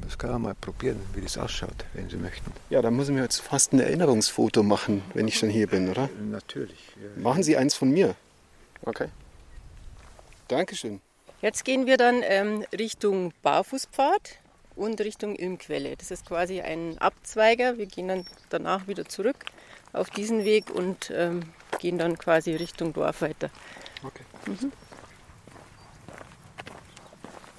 [0.07, 2.53] Das kann man mal probieren, wie das ausschaut, wenn Sie möchten.
[2.69, 5.89] Ja, dann muss ich mir jetzt fast ein Erinnerungsfoto machen, wenn ich schon hier bin,
[5.89, 6.09] oder?
[6.31, 6.79] Natürlich.
[6.95, 7.21] Ja.
[7.21, 8.15] Machen Sie eins von mir.
[8.83, 9.09] Okay.
[10.47, 11.01] Dankeschön.
[11.41, 14.39] Jetzt gehen wir dann ähm, Richtung Barfußpfad
[14.77, 15.97] und Richtung Ilmquelle.
[15.97, 17.77] Das ist quasi ein Abzweiger.
[17.77, 19.43] Wir gehen dann danach wieder zurück
[19.91, 21.41] auf diesen Weg und ähm,
[21.79, 23.49] gehen dann quasi Richtung Dorf weiter.
[24.03, 24.23] Okay.
[24.45, 24.71] Mhm.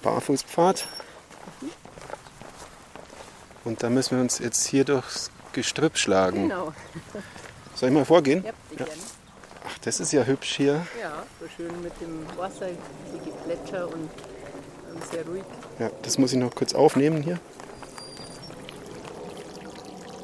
[0.01, 0.87] Barfußpfad.
[3.65, 6.49] Und da müssen wir uns jetzt hier durchs Gestrüpp schlagen.
[6.49, 6.73] Genau.
[7.75, 8.43] Soll ich mal vorgehen?
[8.43, 8.85] Ja, ja.
[9.67, 10.85] Ach, das ist ja hübsch hier.
[10.99, 14.09] Ja, so schön mit dem Wasser, die Geplätscher und,
[14.93, 15.43] und sehr ruhig.
[15.79, 17.39] Ja, das muss ich noch kurz aufnehmen hier.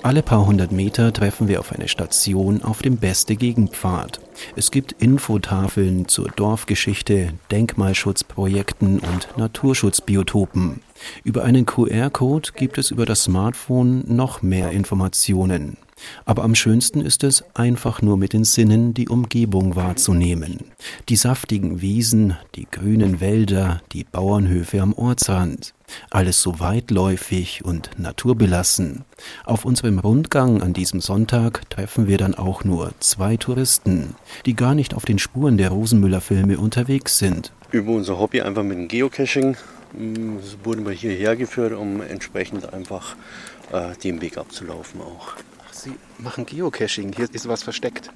[0.06, 4.20] Alle paar hundert Meter treffen wir auf eine Station auf dem Beste Gegenpfad.
[4.56, 10.82] Es gibt Infotafeln zur Dorfgeschichte, Denkmalschutzprojekten und Naturschutzbiotopen.
[11.24, 15.76] Über einen QR-Code gibt es über das Smartphone noch mehr Informationen.
[16.24, 20.66] Aber am schönsten ist es, einfach nur mit den Sinnen die Umgebung wahrzunehmen.
[21.10, 25.74] Die saftigen Wiesen, die grünen Wälder, die Bauernhöfe am Ortsrand.
[26.10, 29.06] Alles so weitläufig und naturbelassen.
[29.44, 34.16] Auf unserem Rundgang an diesem Sonntag treffen wir dann auch nur zwei Touristen,
[34.46, 37.52] die gar nicht auf den Spuren der Rosenmüller-Filme unterwegs sind.
[37.72, 39.58] Über unser Hobby einfach mit dem Geocaching
[39.98, 43.16] hm, wurden wir hierher geführt, um entsprechend einfach
[43.72, 45.34] äh, den Weg abzulaufen auch.
[45.72, 47.14] Sie machen Geocaching.
[47.14, 48.10] Hier ist was versteckt.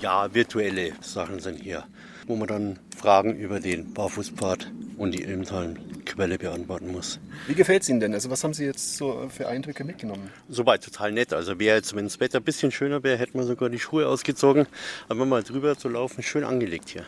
[0.00, 1.84] Ja, virtuelle Sachen sind hier,
[2.26, 7.18] wo man dann Fragen über den Barfußpfad und die Ilmtalquelle beantworten muss.
[7.46, 8.14] Wie gefällt es Ihnen denn?
[8.14, 10.30] Also was haben Sie jetzt so für Eindrücke mitgenommen?
[10.48, 11.32] Soweit total nett.
[11.32, 14.06] Also wäre jetzt, wenn das Wetter ein bisschen schöner wäre, hätten wir sogar die Schuhe
[14.06, 14.66] ausgezogen.
[15.08, 17.04] Aber mal drüber zu laufen, schön angelegt hier.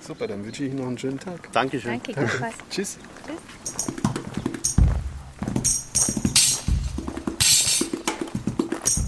[0.00, 1.52] Super, dann wünsche ich Ihnen noch einen schönen Tag.
[1.52, 1.90] Dankeschön.
[1.90, 2.50] Danke, Danke.
[2.70, 2.96] Tschüss.
[2.96, 2.98] Tschüss.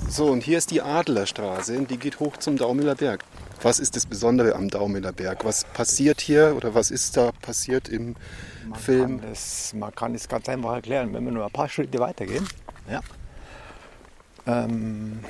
[0.08, 3.24] So, und hier ist die Adlerstraße, die geht hoch zum Daumiller Berg.
[3.64, 5.42] Was ist das Besondere am Daumiller Berg?
[5.46, 8.14] Was passiert hier oder was ist da passiert im
[8.68, 9.20] man Film?
[9.20, 12.46] Kann das, man kann es ganz einfach erklären, wenn wir nur ein paar Schritte weitergehen.
[12.90, 13.00] Ja.
[14.46, 15.20] Ähm,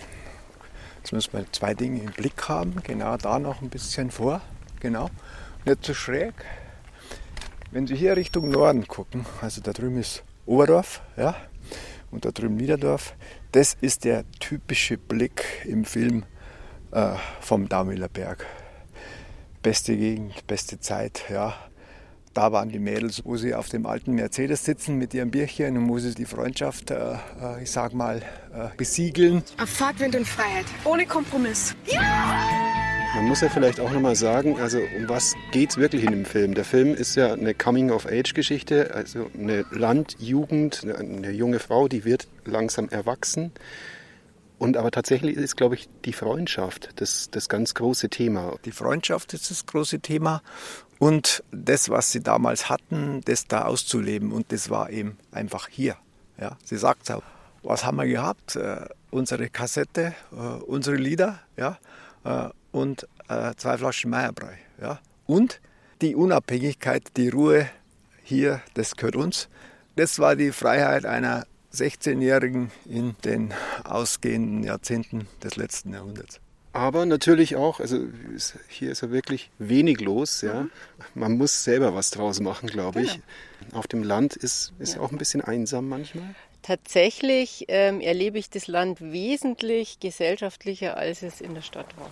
[0.97, 2.83] jetzt müssen wir zwei Dinge im Blick haben.
[2.83, 4.41] Genau da noch ein bisschen vor.
[4.81, 5.11] Genau.
[5.65, 6.35] Nicht zu schräg.
[7.71, 11.37] Wenn Sie hier Richtung Norden gucken, also da drüben ist Oberdorf, ja,
[12.11, 13.15] und da drüben Niederdorf,
[13.53, 16.25] das ist der typische Blick im Film
[16.95, 18.47] äh, vom Daumüller Berg.
[19.63, 21.55] Beste Gegend, beste Zeit, ja.
[22.35, 25.89] Da waren die Mädels, wo sie auf dem alten Mercedes sitzen mit ihrem Bierchen und
[25.89, 28.23] wo sie die Freundschaft, äh, äh ich sag mal,
[28.53, 29.45] äh, besiegeln.
[29.61, 31.77] Auf Fahrtwind und Freiheit, ohne Kompromiss.
[33.15, 36.25] Man muss ja vielleicht auch nochmal sagen, also um was geht es wirklich in dem
[36.25, 36.55] Film?
[36.55, 42.89] Der Film ist ja eine Coming-of-Age-Geschichte, also eine Landjugend, eine junge Frau, die wird langsam
[42.89, 43.53] erwachsen.
[44.59, 48.57] Und aber tatsächlich ist, glaube ich, die Freundschaft das, das ganz große Thema.
[48.65, 50.43] Die Freundschaft ist das große Thema
[50.99, 54.33] und das, was sie damals hatten, das da auszuleben.
[54.33, 55.97] Und das war eben einfach hier.
[56.39, 57.23] Ja, sie sagt auch,
[57.63, 58.57] was haben wir gehabt?
[58.57, 61.79] Äh, unsere Kassette, äh, unsere Lieder, ja,
[62.25, 64.59] äh, und äh, zwei Flaschen Meierbrei.
[64.81, 64.99] Ja?
[65.27, 65.61] Und
[66.03, 67.69] die Unabhängigkeit, die Ruhe
[68.23, 69.49] hier, das gehört uns.
[69.97, 73.53] Das war die Freiheit einer 16-Jährigen in den
[73.85, 76.41] ausgehenden Jahrzehnten des letzten Jahrhunderts.
[76.73, 78.01] Aber natürlich auch, also
[78.69, 80.41] hier ist ja wirklich wenig los.
[80.41, 80.67] Ja.
[81.15, 83.21] Man muss selber was draus machen, glaube ich.
[83.61, 83.79] Genau.
[83.79, 85.01] Auf dem Land ist es ja.
[85.01, 86.35] auch ein bisschen einsam manchmal.
[86.63, 92.11] Tatsächlich ähm, erlebe ich das Land wesentlich gesellschaftlicher, als es in der Stadt war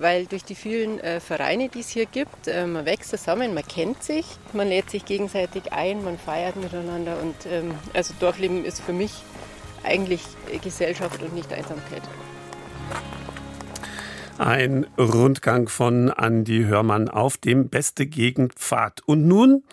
[0.00, 3.66] weil durch die vielen äh, Vereine, die es hier gibt, äh, man wächst zusammen, man
[3.66, 8.80] kennt sich, man lädt sich gegenseitig ein, man feiert miteinander und ähm, also Dorfleben ist
[8.80, 9.22] für mich
[9.84, 10.22] eigentlich
[10.62, 12.02] Gesellschaft und nicht Einsamkeit.
[14.38, 19.02] Ein Rundgang von Andi Hörmann auf dem Beste Gegenpfad.
[19.04, 19.64] Und nun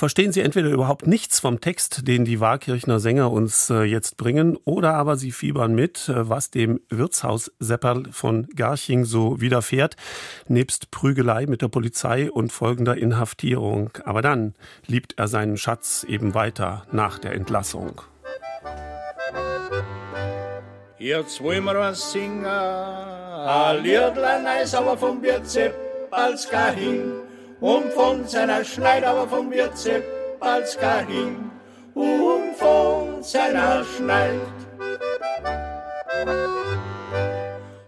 [0.00, 4.56] verstehen Sie entweder überhaupt nichts vom Text, den die Wahrkirchner Sänger uns äh, jetzt bringen,
[4.64, 9.96] oder aber Sie fiebern mit, äh, was dem Wirtshaus Sepperl von Garching so widerfährt,
[10.48, 13.90] nebst Prügelei mit der Polizei und folgender Inhaftierung.
[14.06, 14.54] Aber dann
[14.86, 18.00] liebt er seinen Schatz eben weiter nach der Entlassung.
[20.98, 25.74] Jetzt wollen wir was singen, ein Liedlein aber vom Wirtsepp
[26.10, 27.29] als Garching
[27.60, 30.04] und von seiner Schneid, aber vom Wirtsepp
[30.40, 31.50] als hin
[31.94, 34.40] und von seiner Schneid.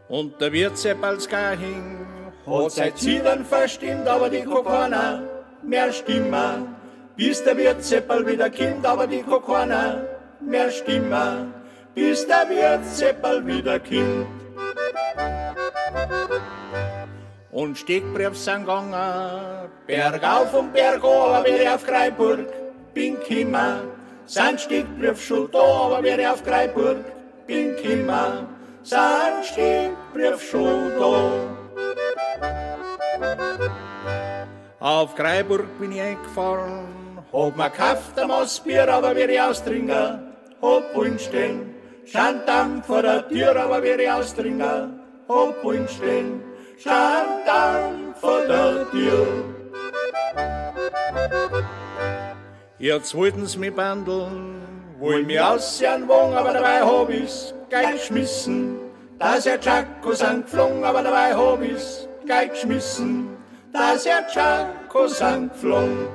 [0.09, 2.07] Und der Wirtsepp als hin
[2.47, 5.23] hat seit Ziedern verstimmt, aber die Kokona
[5.63, 6.67] mehr Stimme.
[7.17, 10.03] Bis der Wirtseppel wieder kommt, aber die Kokona
[10.41, 11.53] mehr Stimme.
[11.95, 14.43] Bis der Wirtseppel wieder kommt
[17.53, 19.69] und Stegbrief sind gegangen.
[19.87, 22.47] Bergauf und bergauf, aber wir auf Freiburg
[22.95, 23.83] bin kimmer.
[24.25, 27.05] Sind Stegbrief schon da, aber wir auf Freiburg
[27.47, 28.47] bin kimmer.
[28.83, 31.33] Sind Stegbrief schon da.
[34.81, 36.89] Auf Freiburg bin ich eingefahren,
[37.33, 40.33] hab mir gekauft am Ausbier, aber wir ich austrinken.
[40.61, 41.75] Hab wollen stehen,
[42.05, 45.01] stand vor der Tür, aber wir ich austrinken.
[45.29, 49.27] Hab wollen stehen stand dann vor der Tür.
[52.79, 54.61] Jetzt wollten sie mich bandeln,
[54.99, 58.79] wollen mich aussehen wollen, aber dabei hab ich's gleich geschmissen.
[59.19, 63.29] Da ist ja Chacos angeflogen, aber dabei hab ich's gleich geschmissen.
[63.73, 66.09] Da ist ja Chacos angeflogen.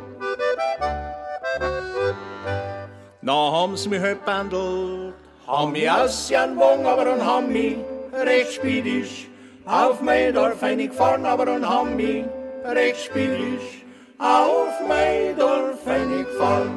[3.21, 5.13] Na haben sie mich halt bandelt,
[5.47, 7.77] haben mich aussehen wollen, aber dann haben mich
[8.13, 9.26] recht spießig
[9.67, 12.25] auf mein Dorf gefahren, aber dann haben mich
[12.63, 13.85] recht spielisch
[14.17, 16.71] auf mein Dorf gefahren.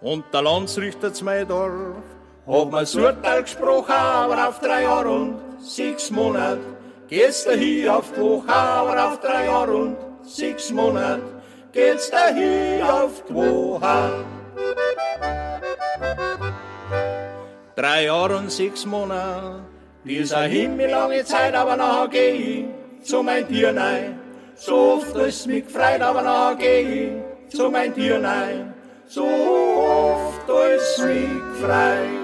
[0.00, 2.02] Und der Landsrichter zu mein Dorf
[2.46, 6.60] hat mir das Urteil gesprochen, aber auf drei Jahre und sechs Monate.
[7.08, 11.22] Geht's da hier auf die Woche, aber auf drei Jahre und sechs Monate.
[11.72, 14.24] Geht's da hier auf die Woche.
[17.76, 19.64] Drei Jahre und sechs Monate,
[20.04, 24.20] dieser Himmel lange Zeit, aber nachher geh ich zu mein Tier nein.
[24.54, 27.10] So oft ist mich gefreut, aber nachher geh
[27.48, 28.74] ich zu mein Tier nein.
[29.06, 32.23] So oft ist mich gefreut.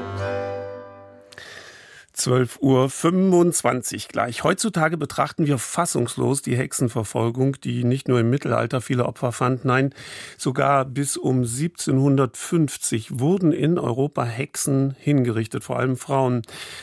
[2.21, 4.45] 12.25 Uhr gleich.
[4.45, 9.95] Heutzutage betrachten wir fassungslos die Hexenverfolgung, die nicht nur im Mittelalter viele Opfer fand, nein,
[10.37, 16.43] sogar bis um 1750 wurden in Europa Hexen hingerichtet, vor allem Frauen.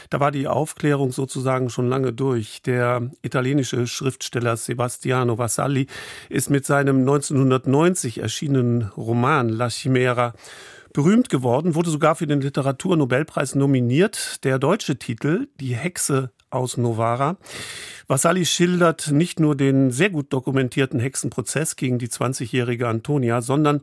[0.09, 2.63] Da war die Aufklärung sozusagen schon lange durch.
[2.63, 5.85] Der italienische Schriftsteller Sebastiano Vassalli
[6.29, 10.33] ist mit seinem 1990 erschienenen Roman La Chimera
[10.97, 14.43] berühmt geworden, wurde sogar für den Literaturnobelpreis nominiert.
[14.43, 17.37] Der deutsche Titel, Die Hexe aus Novara.
[18.07, 23.81] Vassalli schildert nicht nur den sehr gut dokumentierten Hexenprozess gegen die 20-jährige Antonia, sondern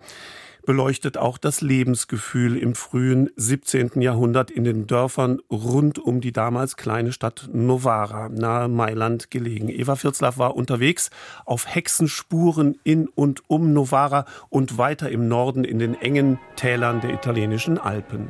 [0.67, 4.01] beleuchtet auch das Lebensgefühl im frühen 17.
[4.01, 9.69] Jahrhundert in den Dörfern rund um die damals kleine Stadt Novara, nahe Mailand gelegen.
[9.69, 11.11] Eva Firzlaff war unterwegs
[11.45, 17.11] auf Hexenspuren in und um Novara und weiter im Norden in den engen Tälern der
[17.11, 18.29] italienischen Alpen.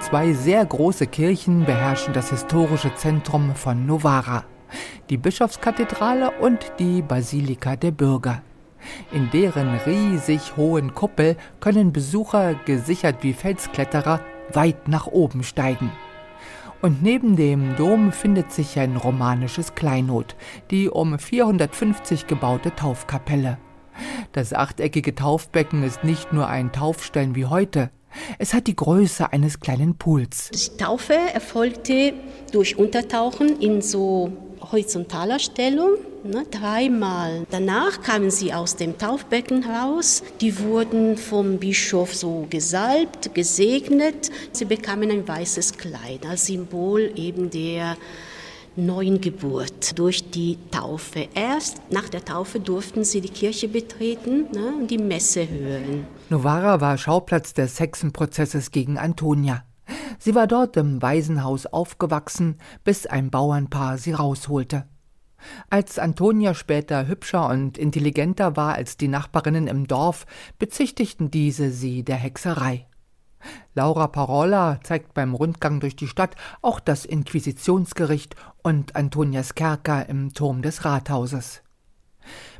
[0.00, 4.44] Zwei sehr große Kirchen beherrschen das historische Zentrum von Novara
[5.10, 8.42] die Bischofskathedrale und die Basilika der Bürger.
[9.12, 14.20] In deren riesig hohen Kuppel können Besucher, gesichert wie Felskletterer,
[14.52, 15.90] weit nach oben steigen.
[16.82, 20.36] Und neben dem Dom findet sich ein romanisches Kleinod,
[20.70, 23.58] die um 450 gebaute Taufkapelle.
[24.32, 27.90] Das achteckige Taufbecken ist nicht nur ein Taufstein wie heute,
[28.38, 30.50] es hat die Größe eines kleinen Pools.
[30.50, 32.14] Die Taufe erfolgte
[32.52, 34.32] durch Untertauchen in so
[34.70, 35.92] horizontaler Stellung,
[36.24, 37.46] ne, dreimal.
[37.50, 40.22] Danach kamen sie aus dem Taufbecken raus.
[40.40, 44.30] Die wurden vom Bischof so gesalbt, gesegnet.
[44.52, 47.96] Sie bekamen ein weißes Kleid als Symbol eben der
[48.76, 51.28] neuen Geburt durch die Taufe.
[51.34, 56.06] Erst nach der Taufe durften sie die Kirche betreten ne, und die Messe hören.
[56.28, 59.64] Novara war Schauplatz des Hexenprozesses gegen Antonia.
[60.18, 64.86] Sie war dort im Waisenhaus aufgewachsen, bis ein Bauernpaar sie rausholte.
[65.70, 70.26] Als Antonia später hübscher und intelligenter war als die Nachbarinnen im Dorf,
[70.58, 72.86] bezichtigten diese sie der Hexerei.
[73.74, 80.32] Laura Parola zeigt beim Rundgang durch die Stadt auch das Inquisitionsgericht und Antonias Kerker im
[80.32, 81.62] Turm des Rathauses.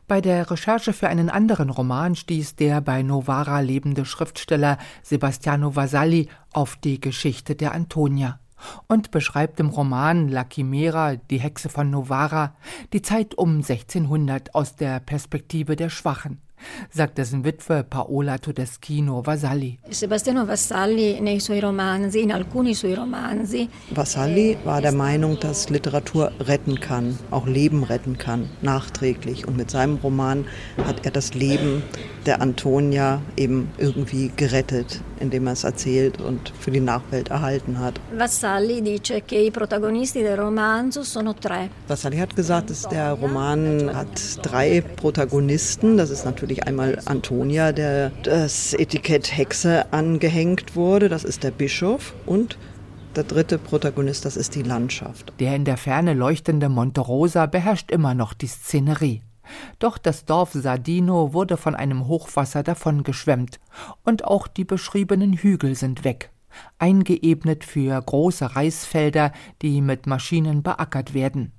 [0.09, 6.28] Bei der Recherche für einen anderen Roman stieß der bei Novara lebende Schriftsteller Sebastiano Vasalli
[6.52, 8.38] auf die Geschichte der Antonia
[8.86, 12.54] und beschreibt im Roman La Chimera, die Hexe von Novara,
[12.92, 16.40] die Zeit um 1600 aus der Perspektive der Schwachen
[16.91, 19.79] sagt dessen Witwe Paola Todeschino Vasalli.
[19.89, 23.69] Sebastiano Vassalli nei suoi romanzi, in alcuni suoi romanzi.
[23.91, 29.47] Vassalli war der Meinung, dass Literatur retten kann, auch Leben retten kann, nachträglich.
[29.47, 30.45] Und mit seinem Roman
[30.85, 31.83] hat er das Leben
[32.27, 38.01] der Antonia eben irgendwie gerettet, indem er es erzählt und für die Nachwelt erhalten hat.
[38.12, 41.71] Vassalli dice che i protagonisti del romanzo sono tre.
[41.87, 45.97] Vassalli hat gesagt, dass der Roman hat drei Protagonisten.
[45.97, 51.09] Das ist natürlich einmal Antonia, der das Etikett Hexe angehängt wurde.
[51.09, 52.59] Das ist der Bischof und
[53.16, 55.32] der dritte Protagonist, das ist die Landschaft.
[55.40, 59.22] Der in der Ferne leuchtende Monte Rosa beherrscht immer noch die Szenerie.
[59.78, 63.59] Doch das Dorf Sardino wurde von einem Hochwasser davongeschwemmt,
[64.04, 66.30] und auch die beschriebenen Hügel sind weg,
[66.78, 69.32] eingeebnet für große Reisfelder,
[69.62, 71.52] die mit Maschinen beackert werden.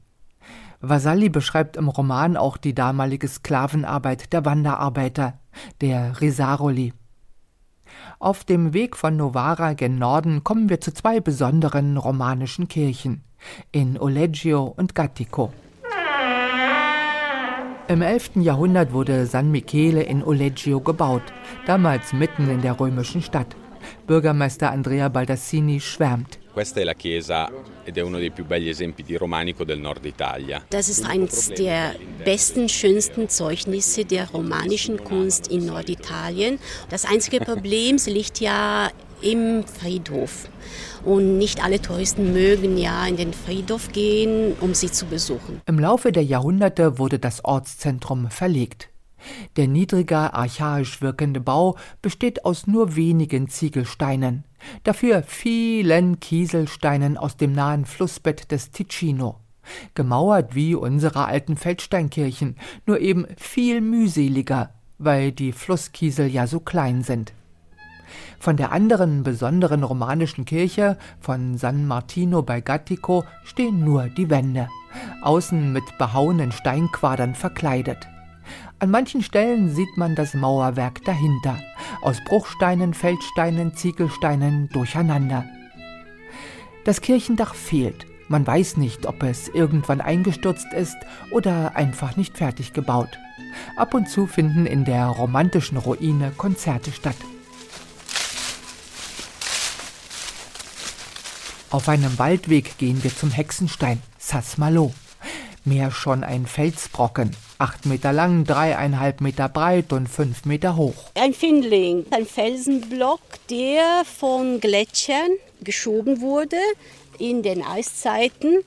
[0.81, 5.39] Vassalli beschreibt im Roman auch die damalige Sklavenarbeit der Wanderarbeiter,
[5.81, 6.93] der Risaroli.
[8.19, 13.23] Auf dem Weg von Novara gen Norden kommen wir zu zwei besonderen romanischen Kirchen,
[13.71, 15.51] in Oleggio und Gattico.
[17.87, 18.31] Im 11.
[18.35, 21.23] Jahrhundert wurde San Michele in Oleggio gebaut,
[21.65, 23.55] damals mitten in der römischen Stadt.
[24.05, 26.37] Bürgermeister Andrea Baldassini schwärmt.
[26.57, 27.51] Questa è la chiesa
[27.83, 30.65] ed è uno dei più begli esempi di romanico del Nord Italia.
[30.71, 31.95] Das ist eines der
[32.25, 36.57] besten, schönsten Zeugnisse der romanischen Kunst in Norditalien.
[36.89, 38.89] Das einzige Problem, liegt ja
[39.21, 40.49] im Friedhof.
[41.05, 45.61] Und nicht alle Touristen mögen ja in den Friedhof gehen, um sie zu besuchen.
[45.67, 48.89] Im Laufe der Jahrhunderte wurde das Ortszentrum verlegt.
[49.57, 54.43] Der niedriger, archaisch wirkende Bau besteht aus nur wenigen Ziegelsteinen,
[54.83, 59.39] dafür vielen Kieselsteinen aus dem nahen Flussbett des Ticino,
[59.95, 62.55] gemauert wie unsere alten Feldsteinkirchen,
[62.85, 67.33] nur eben viel mühseliger, weil die Flusskiesel ja so klein sind.
[68.39, 74.69] Von der anderen besonderen romanischen Kirche, von San Martino bei Gattico, stehen nur die Wände,
[75.21, 78.07] außen mit behauenen Steinquadern verkleidet.
[78.79, 81.57] An manchen Stellen sieht man das Mauerwerk dahinter,
[82.03, 85.45] aus Bruchsteinen, Feldsteinen, Ziegelsteinen durcheinander.
[86.83, 88.05] Das Kirchendach fehlt.
[88.29, 90.97] Man weiß nicht, ob es irgendwann eingestürzt ist
[91.31, 93.17] oder einfach nicht fertig gebaut.
[93.77, 97.15] Ab und zu finden in der romantischen Ruine Konzerte statt.
[101.71, 104.93] Auf einem Waldweg gehen wir zum Hexenstein, Sassmalo.
[105.65, 110.95] Mehr schon ein Felsbrocken, acht Meter lang, dreieinhalb Meter breit und fünf Meter hoch.
[111.15, 115.31] Ein Findling, ein Felsenblock, der von Gletschern
[115.61, 116.57] geschoben wurde
[117.17, 118.63] in den Eiszeiten.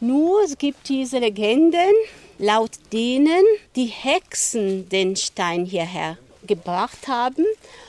[0.00, 1.92] Nur es gibt diese Legenden,
[2.38, 3.44] laut denen
[3.76, 7.44] die Hexen den Stein hierher gebracht haben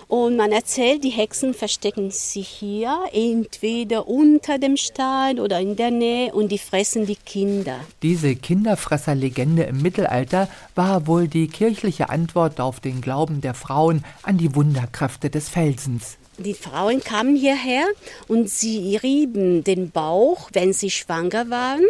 [0.08, 5.92] und man erzählt, die Hexen verstecken sich hier, entweder unter dem Stein oder in der
[5.92, 7.80] Nähe und die fressen die Kinder.
[8.02, 14.38] Diese Kinderfresserlegende im Mittelalter war wohl die kirchliche Antwort auf den Glauben der Frauen an
[14.38, 16.18] die Wunderkräfte des Felsens.
[16.38, 17.86] Die Frauen kamen hierher
[18.28, 21.86] und sie rieben den Bauch, wenn sie schwanger waren.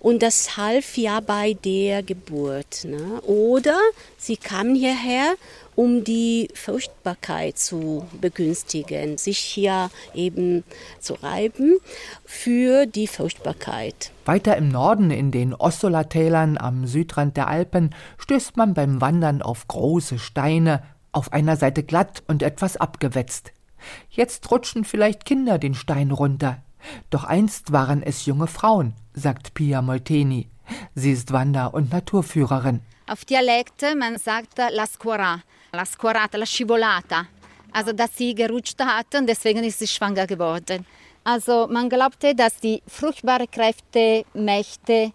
[0.00, 2.84] Und das half ja bei der Geburt.
[2.84, 3.22] Ne?
[3.22, 3.78] Oder
[4.18, 5.34] sie kamen hierher
[5.76, 10.64] um die Fruchtbarkeit zu begünstigen, sich hier eben
[10.98, 11.76] zu reiben
[12.24, 14.10] für die Fruchtbarkeit.
[14.24, 19.68] Weiter im Norden in den Ossola-Tälern am Südrand der Alpen stößt man beim Wandern auf
[19.68, 23.52] große Steine, auf einer Seite glatt und etwas abgewetzt.
[24.10, 26.62] Jetzt rutschen vielleicht Kinder den Stein runter.
[27.10, 30.48] Doch einst waren es junge Frauen, sagt Pia Molteni.
[30.94, 32.80] Sie ist Wander- und Naturführerin.
[33.06, 35.42] Auf Dialekt, man sagt la scuora,
[35.76, 37.26] la scuorata, la scivolata.
[37.72, 40.84] Also, dass sie gerutscht hat und deswegen ist sie schwanger geworden.
[41.22, 45.12] Also, man glaubte, dass die fruchtbaren Kräfte, Mächte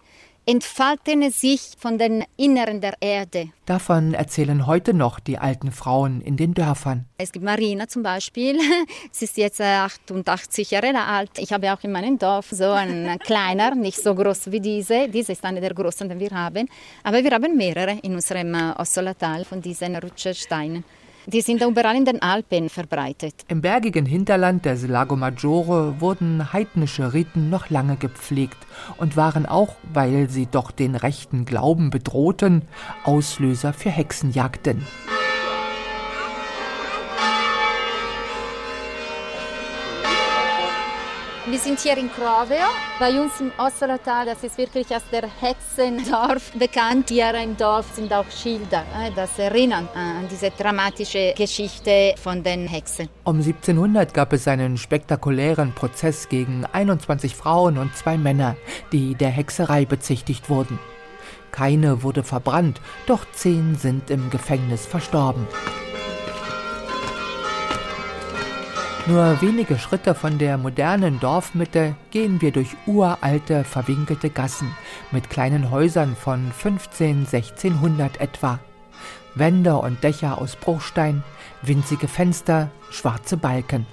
[0.52, 3.52] entfalten sich von den Inneren der Erde.
[3.66, 7.06] Davon erzählen heute noch die alten Frauen in den Dörfern.
[7.18, 8.60] Es gibt Marina zum Beispiel.
[9.14, 11.32] Sie ist jetzt 88 Jahre alt.
[11.38, 15.08] Ich habe auch in meinem Dorf so einen kleiner, nicht so groß wie diese.
[15.08, 16.68] Diese ist eine der großen, die wir haben.
[17.04, 20.84] Aber wir haben mehrere in unserem Ossolatal von diesen Rutschsteinen.
[21.28, 23.36] Die sind überall in den Alpen verbreitet.
[23.48, 28.58] Im bergigen Hinterland des Lago Maggiore wurden heidnische Riten noch lange gepflegt
[28.98, 32.64] und waren auch, weil sie doch den rechten Glauben bedrohten,
[33.04, 34.86] Auslöser für Hexenjagden.
[41.52, 42.66] Wir sind hier in Croveo,
[42.98, 47.10] bei uns im Ossolatal, das ist wirklich als der Hexendorf bekannt.
[47.10, 52.70] Hier im Dorf sind auch Schilder, äh, das erinnern an diese dramatische Geschichte von den
[52.70, 53.10] Hexen.
[53.26, 58.56] Um 1700 gab es einen spektakulären Prozess gegen 21 Frauen und zwei Männer,
[58.94, 60.80] die der Hexerei bezichtigt wurden.
[61.52, 65.46] Keine wurde verbrannt, doch zehn sind im Gefängnis verstorben.
[69.08, 74.76] Nur wenige Schritte von der modernen Dorfmitte gehen wir durch uralte, verwinkelte Gassen
[75.12, 78.60] mit kleinen Häusern von 15, 1600 etwa.
[79.34, 81.24] Wände und Dächer aus Bruchstein,
[81.64, 83.88] winzige Fenster, schwarze Balken.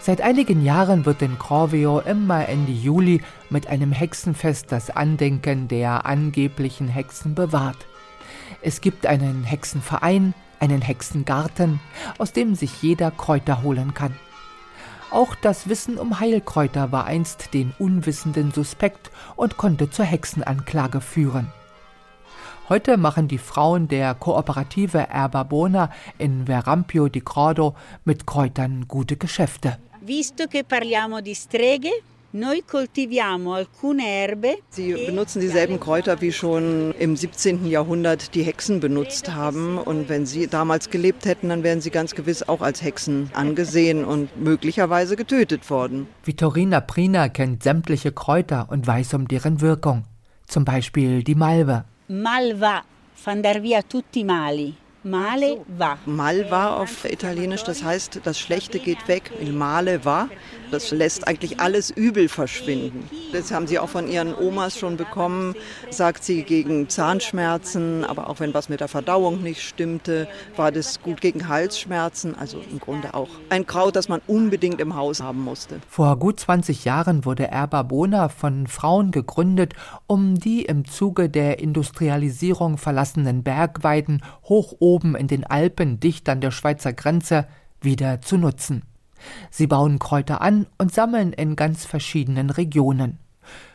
[0.00, 6.04] Seit einigen Jahren wird in Corveo immer Ende Juli mit einem Hexenfest das Andenken der
[6.04, 7.86] angeblichen Hexen bewahrt.
[8.60, 11.80] Es gibt einen Hexenverein, einen Hexengarten,
[12.18, 14.14] aus dem sich jeder Kräuter holen kann.
[15.10, 21.50] Auch das Wissen um Heilkräuter war einst den Unwissenden suspekt und konnte zur Hexenanklage führen.
[22.68, 29.78] Heute machen die Frauen der Kooperative Erbabona in Verampio di Cordo mit Kräutern gute Geschäfte.
[30.02, 31.90] Visto che parliamo di streghe,
[32.32, 34.58] Noi coltiviamo alcune erbe.
[34.68, 37.66] Sie benutzen dieselben Kräuter, wie schon im 17.
[37.66, 39.78] Jahrhundert die Hexen benutzt haben.
[39.78, 44.04] Und wenn sie damals gelebt hätten, dann wären sie ganz gewiss auch als Hexen angesehen
[44.04, 46.06] und möglicherweise getötet worden.
[46.22, 50.04] Vittorina Prina kennt sämtliche Kräuter und weiß um deren Wirkung.
[50.46, 51.86] Zum Beispiel die Malve.
[52.08, 52.82] Malva,
[53.14, 54.74] fan dar via tutti mali.
[55.04, 55.96] Male va.
[56.06, 59.30] Mal va auf Italienisch, das heißt, das Schlechte geht weg.
[59.40, 60.28] Il male va,
[60.72, 63.08] das lässt eigentlich alles Übel verschwinden.
[63.32, 65.54] Das haben sie auch von ihren Omas schon bekommen,
[65.90, 70.26] sagt sie, gegen Zahnschmerzen, aber auch wenn was mit der Verdauung nicht stimmte,
[70.56, 72.34] war das gut gegen Halsschmerzen.
[72.34, 75.78] Also im Grunde auch ein Kraut, das man unbedingt im Haus haben musste.
[75.88, 79.74] Vor gut 20 Jahren wurde Erba Bona von Frauen gegründet,
[80.08, 86.40] um die im Zuge der Industrialisierung verlassenen Bergweiden hoch oben in den Alpen dicht an
[86.40, 87.46] der Schweizer Grenze
[87.80, 88.82] wieder zu nutzen.
[89.50, 93.18] Sie bauen Kräuter an und sammeln in ganz verschiedenen Regionen.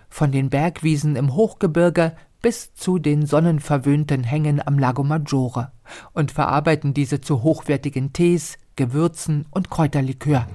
[0.09, 5.71] Von den Bergwiesen im Hochgebirge bis zu den sonnenverwöhnten Hängen am Lago Maggiore
[6.13, 10.47] und verarbeiten diese zu hochwertigen Tees, Gewürzen und Kräuterlikör.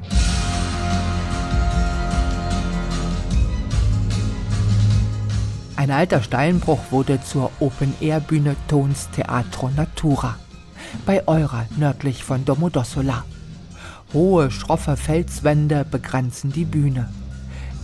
[5.76, 10.36] Ein alter Steinbruch wurde zur Open-Air-Bühne Tons Teatro Natura
[11.07, 13.24] bei Eura nördlich von Domodossola.
[14.12, 17.09] Hohe, schroffe Felswände begrenzen die Bühne.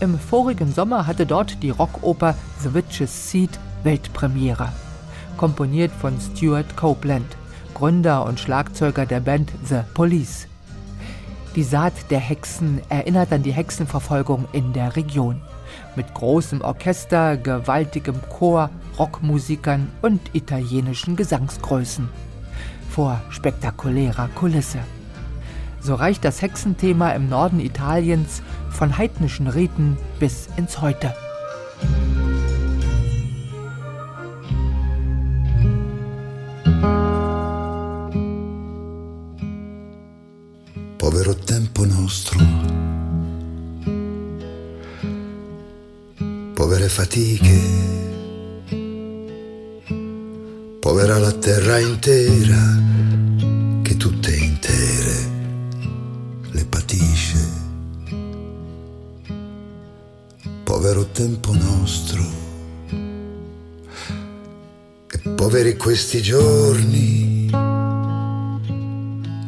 [0.01, 4.73] Im vorigen Sommer hatte dort die Rockoper The Witch's Seat Weltpremiere.
[5.37, 7.27] Komponiert von Stuart Copeland,
[7.75, 10.47] Gründer und Schlagzeuger der Band The Police.
[11.55, 15.41] Die Saat der Hexen erinnert an die Hexenverfolgung in der Region.
[15.95, 22.09] Mit großem Orchester, gewaltigem Chor, Rockmusikern und italienischen Gesangsgrößen.
[22.95, 24.79] Vor spektakulärer Kulisse.
[25.81, 28.41] So reicht das Hexenthema im Norden Italiens
[28.71, 31.13] von heidnischen Riten bis ins Heute.
[40.97, 42.39] Povero tempo nostro,
[46.55, 48.04] povere fatiche,
[50.85, 52.79] povera la terra intera
[53.81, 55.17] che tutte intere
[56.51, 57.39] le patisce.
[60.63, 62.23] Povero tempo nostro
[65.11, 67.49] e poveri questi giorni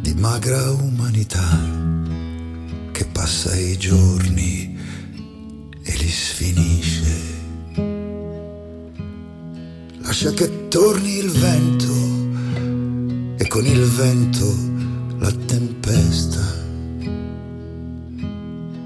[0.01, 1.51] di magra umanità
[2.93, 4.75] che passa i giorni
[5.83, 7.06] e li sfinisce.
[10.19, 11.93] Lascia che torni il vento
[13.37, 14.57] e con il vento
[15.19, 16.41] la tempesta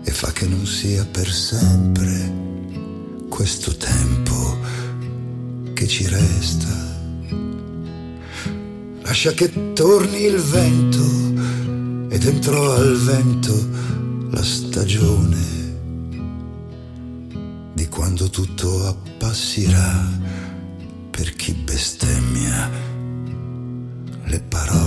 [0.03, 2.33] e fa che non sia per sempre
[3.29, 4.59] questo tempo
[5.73, 6.99] che ci resta.
[9.03, 13.69] Lascia che torni il vento e dentro al vento
[14.33, 15.47] la stagione
[17.73, 20.40] di quando tutto appassirà
[21.11, 22.71] per chi bestemmia
[24.25, 24.80] le parole.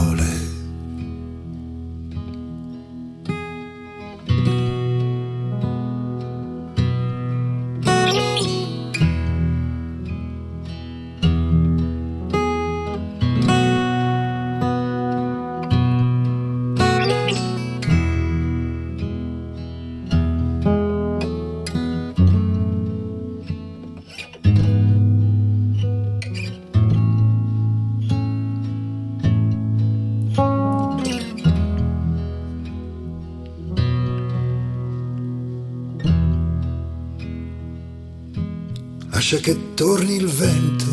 [39.23, 40.91] Lascia che torni il vento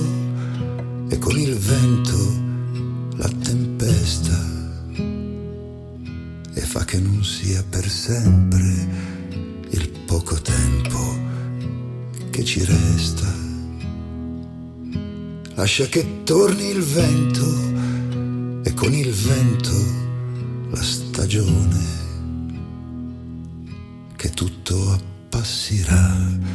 [1.08, 2.16] e con il vento
[3.16, 4.38] la tempesta
[6.54, 8.88] e fa che non sia per sempre
[9.70, 11.18] il poco tempo
[12.30, 13.34] che ci resta.
[15.54, 19.74] Lascia che torni il vento e con il vento
[20.70, 21.84] la stagione
[24.14, 26.49] che tutto appassirà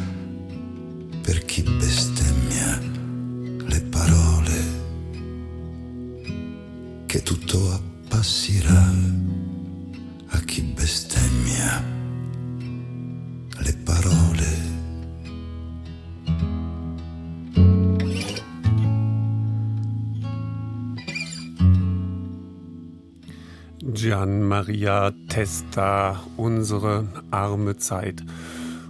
[24.76, 28.22] Maria Testa, unsere arme Zeit.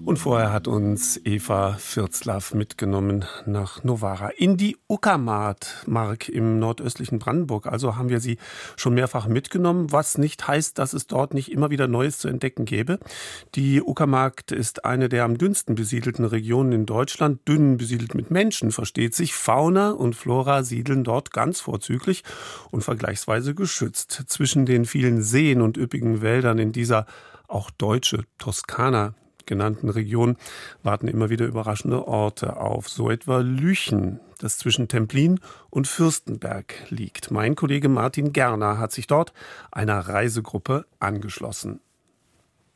[0.05, 7.17] Und vorher hat uns Eva Fürzlaff mitgenommen nach Novara in die Uckermark, Mark im nordöstlichen
[7.17, 7.65] Brandenburg.
[7.65, 8.37] Also haben wir sie
[8.75, 12.65] schon mehrfach mitgenommen, was nicht heißt, dass es dort nicht immer wieder Neues zu entdecken
[12.65, 12.99] gäbe.
[13.55, 17.39] Die Uckermark ist eine der am dünnsten besiedelten Regionen in Deutschland.
[17.47, 19.33] Dünn besiedelt mit Menschen, versteht sich.
[19.33, 22.23] Fauna und Flora siedeln dort ganz vorzüglich
[22.69, 24.25] und vergleichsweise geschützt.
[24.27, 27.07] Zwischen den vielen Seen und üppigen Wäldern in dieser
[27.47, 29.15] auch deutsche Toskana
[29.45, 30.37] genannten Region
[30.83, 35.39] warten immer wieder überraschende Orte auf, so etwa Lüchen, das zwischen Templin
[35.69, 37.31] und Fürstenberg liegt.
[37.31, 39.33] Mein Kollege Martin Gerner hat sich dort
[39.71, 41.81] einer Reisegruppe angeschlossen.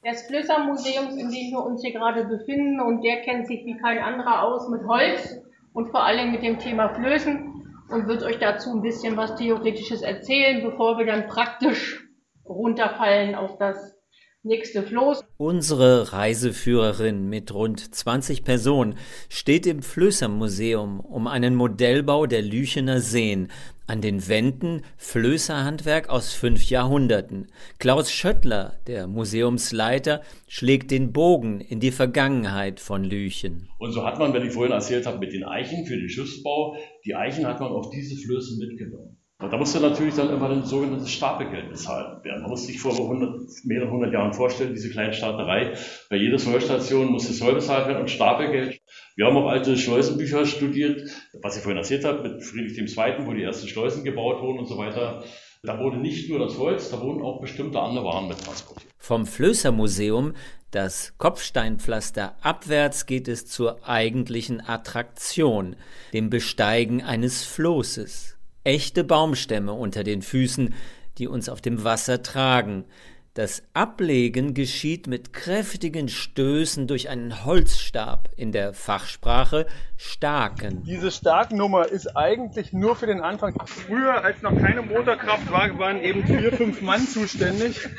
[0.04, 4.00] Das Flößermuseum, in dem wir uns hier gerade befinden, und der kennt sich wie kein
[4.00, 5.36] anderer aus mit Holz
[5.74, 7.54] und vor allem mit dem Thema Flößen
[7.90, 12.08] und wird euch dazu ein bisschen was Theoretisches erzählen, bevor wir dann praktisch
[12.46, 13.99] runterfallen auf das
[14.44, 15.24] nächste Floß.
[15.38, 18.96] Unsere Reiseführerin mit rund 20 Personen
[19.28, 23.50] steht im Flößermuseum um einen Modellbau der Lüchener Seen.
[23.88, 27.48] An den Wänden Flößerhandwerk aus fünf Jahrhunderten.
[27.80, 33.68] Klaus Schöttler, der Museumsleiter, schlägt den Bogen in die Vergangenheit von Lüchen.
[33.80, 36.78] Und so hat man, wenn ich vorhin erzählt habe, mit den Eichen für den Schiffsbau,
[37.04, 39.19] die Eichen hat man auf diese Flößen mitgenommen.
[39.42, 42.42] Und da musste natürlich dann immer ein sogenanntes Stapelgeld bezahlt werden.
[42.42, 45.76] Man muss sich vor 100, mehreren hundert Jahren vorstellen, diese kleine Staaterei.
[46.10, 48.82] Bei jeder Zollstation musste Zoll bezahlt werden und Stapelgeld.
[49.16, 51.10] Wir haben auch alte Schleusenbücher studiert,
[51.42, 54.68] was ich vorhin erzählt habe, mit Friedrich II., wo die ersten Schleusen gebaut wurden und
[54.68, 55.24] so weiter.
[55.64, 58.92] Da wurde nicht nur das Holz, da wurden auch bestimmte andere Waren mit transportiert.
[58.98, 60.34] Vom Flößermuseum,
[60.72, 65.78] das Kopfsteinpflaster abwärts, geht es zur eigentlichen Attraktion,
[66.12, 68.39] dem Besteigen eines Floßes
[68.70, 70.76] echte Baumstämme unter den Füßen,
[71.18, 72.86] die uns auf dem Wasser tragen.
[73.34, 79.66] Das Ablegen geschieht mit kräftigen Stößen durch einen Holzstab, in der Fachsprache
[79.98, 80.84] Staken.
[80.84, 83.56] Diese Stakennummer ist eigentlich nur für den Anfang.
[83.66, 87.90] Früher, als noch keine Motorkraft war, waren eben vier, fünf Mann zuständig.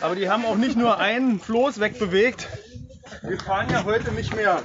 [0.00, 2.48] Aber die haben auch nicht nur einen Floß wegbewegt.
[3.22, 4.60] Wir fahren ja heute nicht mehr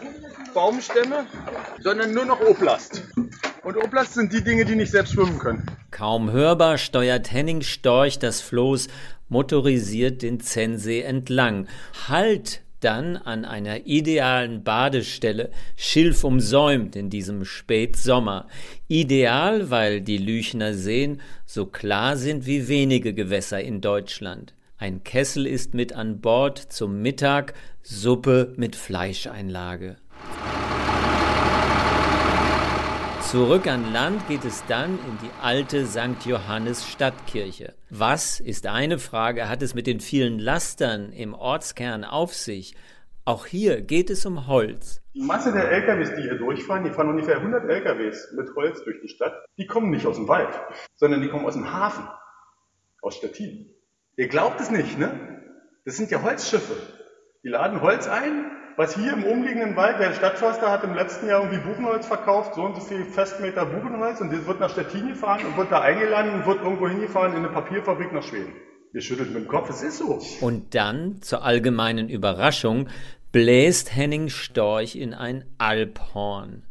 [0.54, 1.26] Baumstämme,
[1.82, 3.04] sondern nur noch Oblast.
[3.64, 5.66] Und Oblast sind die Dinge, die nicht selbst schwimmen können.
[5.92, 8.88] Kaum hörbar steuert Henning Storch das Floß
[9.30, 11.68] motorisiert den Zensee entlang.
[12.08, 18.48] Halt dann an einer idealen Badestelle, schilfumsäumt in diesem Spätsommer.
[18.88, 24.54] Ideal, weil die Lüchner Seen so klar sind wie wenige Gewässer in Deutschland.
[24.78, 29.98] Ein Kessel ist mit an Bord zum Mittag, Suppe mit Fleischeinlage.
[33.32, 36.26] Zurück an Land geht es dann in die alte St.
[36.26, 37.76] Johannes Stadtkirche.
[37.90, 42.76] Was ist eine Frage, hat es mit den vielen Lastern im Ortskern auf sich?
[43.24, 45.02] Auch hier geht es um Holz.
[45.14, 49.00] Die Masse der LKWs, die hier durchfahren, die fahren ungefähr 100 LKWs mit Holz durch
[49.02, 50.54] die Stadt, die kommen nicht aus dem Wald,
[50.96, 52.06] sondern die kommen aus dem Hafen,
[53.02, 53.74] aus Stettin.
[54.18, 55.42] Ihr glaubt es nicht, ne?
[55.86, 56.76] Das sind ja Holzschiffe.
[57.44, 61.44] Die laden Holz ein, was hier im umliegenden Wald, der Stadtförster hat im letzten Jahr
[61.44, 65.46] irgendwie Buchenholz verkauft, so und so viel Festmeter Buchenholz, und das wird nach Stettin gefahren
[65.46, 68.54] und wird da eingeladen und wird irgendwo hingefahren in eine Papierfabrik nach Schweden.
[68.92, 70.20] Wir schütteln mit dem Kopf, es ist so.
[70.42, 72.90] Und dann, zur allgemeinen Überraschung,
[73.32, 76.64] bläst Henning Storch in ein Alphorn.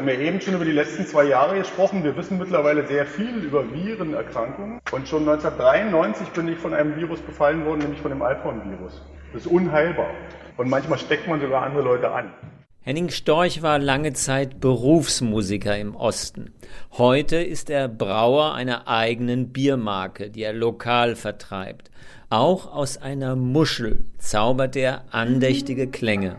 [0.00, 2.02] Haben ja eben schon über die letzten zwei Jahre gesprochen.
[2.02, 4.80] Wir wissen mittlerweile sehr viel über Virenerkrankungen.
[4.92, 9.02] Und schon 1993 bin ich von einem Virus befallen worden, nämlich von dem Alphorn-Virus.
[9.34, 10.08] Das ist unheilbar.
[10.56, 12.32] Und manchmal steckt man sogar andere Leute an.
[12.80, 16.54] Henning Storch war lange Zeit Berufsmusiker im Osten.
[16.92, 21.90] Heute ist er Brauer einer eigenen Biermarke, die er lokal vertreibt.
[22.30, 26.36] Auch aus einer Muschel zaubert er andächtige Klänge.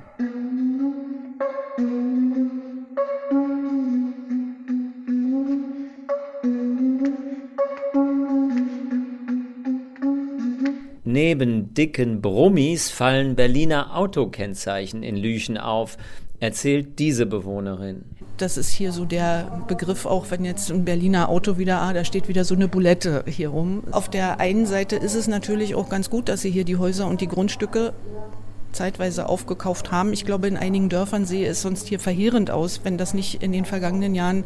[11.24, 16.00] Neben dicken Brummis fallen Berliner Autokennzeichen in Lüchen auf,
[16.40, 18.06] erzählt diese Bewohnerin.
[18.38, 22.06] Das ist hier so der Begriff, auch wenn jetzt ein Berliner Auto wieder, ah, da
[22.06, 23.84] steht wieder so eine Bulette hier rum.
[23.92, 27.06] Auf der einen Seite ist es natürlich auch ganz gut, dass sie hier die Häuser
[27.06, 27.94] und die Grundstücke
[28.72, 30.14] zeitweise aufgekauft haben.
[30.14, 33.52] Ich glaube, in einigen Dörfern sehe es sonst hier verheerend aus, wenn das nicht in
[33.52, 34.44] den vergangenen Jahren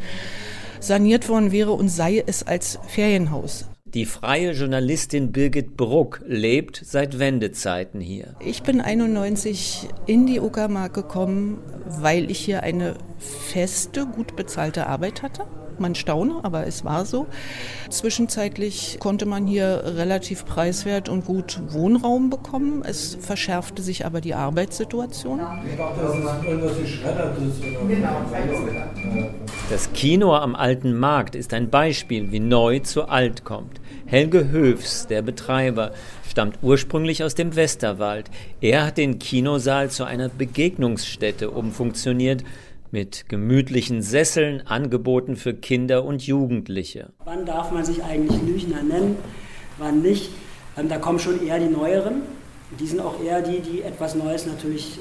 [0.81, 3.65] saniert worden wäre und sei es als Ferienhaus.
[3.95, 8.35] Die freie Journalistin Birgit Bruck lebt seit Wendezeiten hier.
[8.41, 15.23] Ich bin 91 in die Uckermark gekommen, weil ich hier eine feste, gut bezahlte Arbeit
[15.23, 15.45] hatte.
[15.79, 17.27] Man staune, aber es war so.
[17.89, 22.81] Zwischenzeitlich konnte man hier relativ preiswert und gut Wohnraum bekommen.
[22.85, 25.39] Es verschärfte sich aber die Arbeitssituation.
[29.69, 33.79] Das Kino am Alten Markt ist ein Beispiel, wie neu zu alt kommt.
[34.15, 35.91] Helge Höfs, der Betreiber,
[36.29, 38.31] stammt ursprünglich aus dem Westerwald.
[38.61, 42.45] Er hat den Kinosaal zu einer Begegnungsstätte umfunktioniert
[42.91, 47.11] mit gemütlichen Sesseln angeboten für Kinder und Jugendliche.
[47.25, 49.17] Wann darf man sich eigentlich Lüchner nennen,
[49.79, 50.29] wann nicht?
[50.77, 52.21] Ähm, da kommen schon eher die Neueren.
[52.79, 54.97] Die sind auch eher die, die etwas Neues natürlich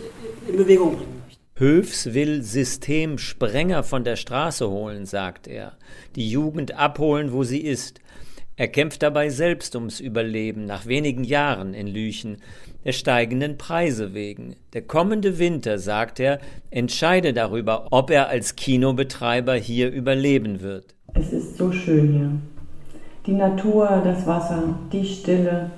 [0.48, 1.40] in Bewegung bringen möchten.
[1.54, 5.74] Höfs will Systemsprenger von der Straße holen, sagt er,
[6.16, 8.00] die Jugend abholen, wo sie ist.
[8.56, 12.36] Er kämpft dabei selbst ums Überleben nach wenigen Jahren in Lüchen,
[12.84, 14.54] der steigenden Preise wegen.
[14.74, 16.38] Der kommende Winter, sagt er,
[16.70, 20.94] entscheide darüber, ob er als Kinobetreiber hier überleben wird.
[21.14, 22.30] Es ist so schön hier.
[23.26, 25.70] Die Natur, das Wasser, die Stille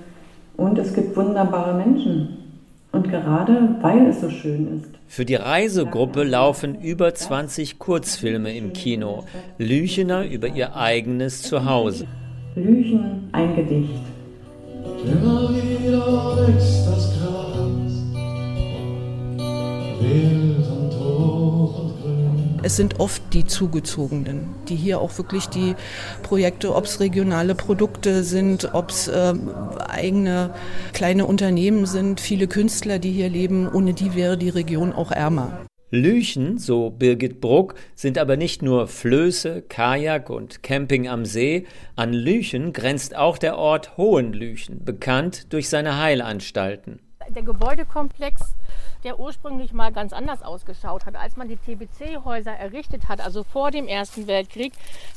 [0.59, 2.39] und es gibt wunderbare Menschen.
[2.93, 4.91] Und gerade weil es so schön ist.
[5.07, 9.25] Für die Reisegruppe laufen über 20 Kurzfilme im Kino.
[9.59, 12.07] Lüchener über ihr eigenes Zuhause.
[12.57, 14.01] Lüchen, ein Gedicht.
[15.05, 17.93] Immer wieder wächst das Gras,
[20.01, 22.61] wild und hoch und grün.
[22.63, 25.75] Es sind oft die Zugezogenen, die hier auch wirklich die
[26.23, 29.35] Projekte, ob es regionale Produkte sind, ob es äh,
[29.87, 30.55] eigene
[30.95, 33.69] kleine Unternehmen sind, viele Künstler, die hier leben.
[33.71, 35.66] Ohne die wäre die Region auch ärmer.
[35.91, 41.65] Lüchen, so Birgit Bruck, sind aber nicht nur Flöße, Kajak und Camping am See.
[41.95, 46.99] An Lüchen grenzt auch der Ort Hohenlüchen, bekannt durch seine Heilanstalten.
[47.29, 48.57] Der Gebäudekomplex,
[49.05, 53.71] der ursprünglich mal ganz anders ausgeschaut hat, als man die TBC-Häuser errichtet hat, also vor
[53.71, 54.73] dem Ersten Weltkrieg,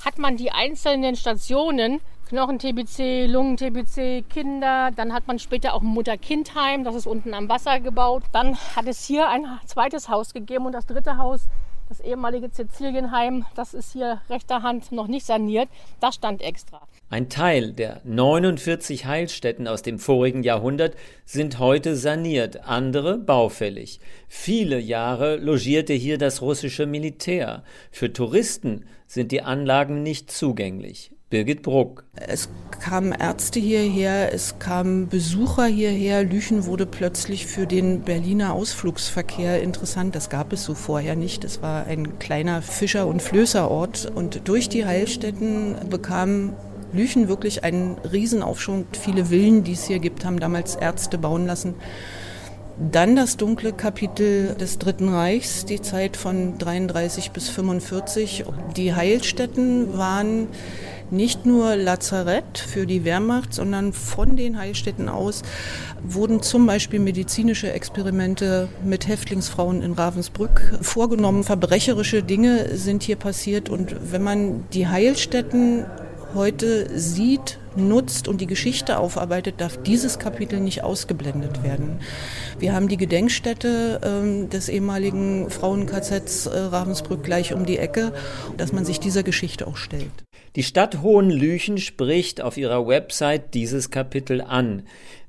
[0.06, 2.00] hat man die einzelnen Stationen
[2.30, 4.92] Knochen-TBC, Lungen-TBC, Kinder.
[4.96, 8.22] Dann hat man später auch ein Mutter-Kind-Heim, das ist unten am Wasser gebaut.
[8.32, 11.48] Dann hat es hier ein zweites Haus gegeben und das dritte Haus,
[11.88, 15.70] das ehemalige Sizilienheim, das ist hier rechter Hand noch nicht saniert.
[16.00, 16.82] Das stand extra.
[17.10, 20.94] Ein Teil der 49 Heilstätten aus dem vorigen Jahrhundert
[21.26, 24.00] sind heute saniert, andere baufällig.
[24.28, 27.64] Viele Jahre logierte hier das russische Militär.
[27.90, 31.12] Für Touristen sind die Anlagen nicht zugänglich.
[31.30, 32.06] Birgit Bruck.
[32.16, 32.50] Es
[32.80, 36.24] kamen Ärzte hierher, es kamen Besucher hierher.
[36.24, 40.16] Lüchen wurde plötzlich für den Berliner Ausflugsverkehr interessant.
[40.16, 41.44] Das gab es so vorher nicht.
[41.44, 44.12] Es war ein kleiner Fischer- und Flößerort.
[44.16, 46.54] Und durch die Heilstätten bekam
[46.94, 48.86] Lüchen wirklich einen Riesenaufschwung.
[49.00, 51.76] Viele Villen, die es hier gibt, haben damals Ärzte bauen lassen.
[52.92, 58.46] Dann das dunkle Kapitel des Dritten Reichs, die Zeit von 33 bis 45.
[58.78, 60.48] Die Heilstätten waren
[61.12, 65.44] nicht nur Lazarett für die Wehrmacht, sondern von den Heilstätten aus
[66.04, 71.44] wurden zum Beispiel medizinische Experimente mit Häftlingsfrauen in Ravensbrück vorgenommen.
[71.44, 75.86] Verbrecherische Dinge sind hier passiert und wenn man die Heilstätten
[76.36, 82.00] heute sieht, nutzt und die Geschichte aufarbeitet, darf dieses Kapitel nicht ausgeblendet werden.
[82.60, 88.14] Wir haben die Gedenkstätte ähm, des ehemaligen Frauen-KZs äh, Ravensbrück gleich um die Ecke,
[88.58, 90.12] dass man sich dieser Geschichte auch stellt.
[90.56, 94.84] Die Stadt Hohenlüchen spricht auf ihrer Website dieses Kapitel an.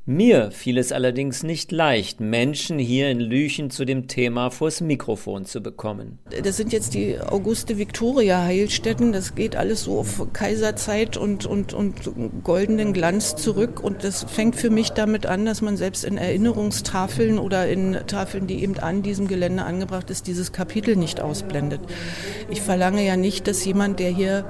[0.07, 5.45] Mir fiel es allerdings nicht leicht, Menschen hier in Lüchen zu dem Thema vors Mikrofon
[5.45, 6.19] zu bekommen.
[6.43, 9.13] Das sind jetzt die Auguste Victoria Heilstätten.
[9.13, 13.85] Das geht alles so auf Kaiserzeit und, und, und goldenen Glanz zurück.
[13.85, 18.47] Und das fängt für mich damit an, dass man selbst in Erinnerungstafeln oder in Tafeln,
[18.47, 21.83] die eben an diesem Gelände angebracht ist, dieses Kapitel nicht ausblendet.
[22.49, 24.47] Ich verlange ja nicht, dass jemand, der hier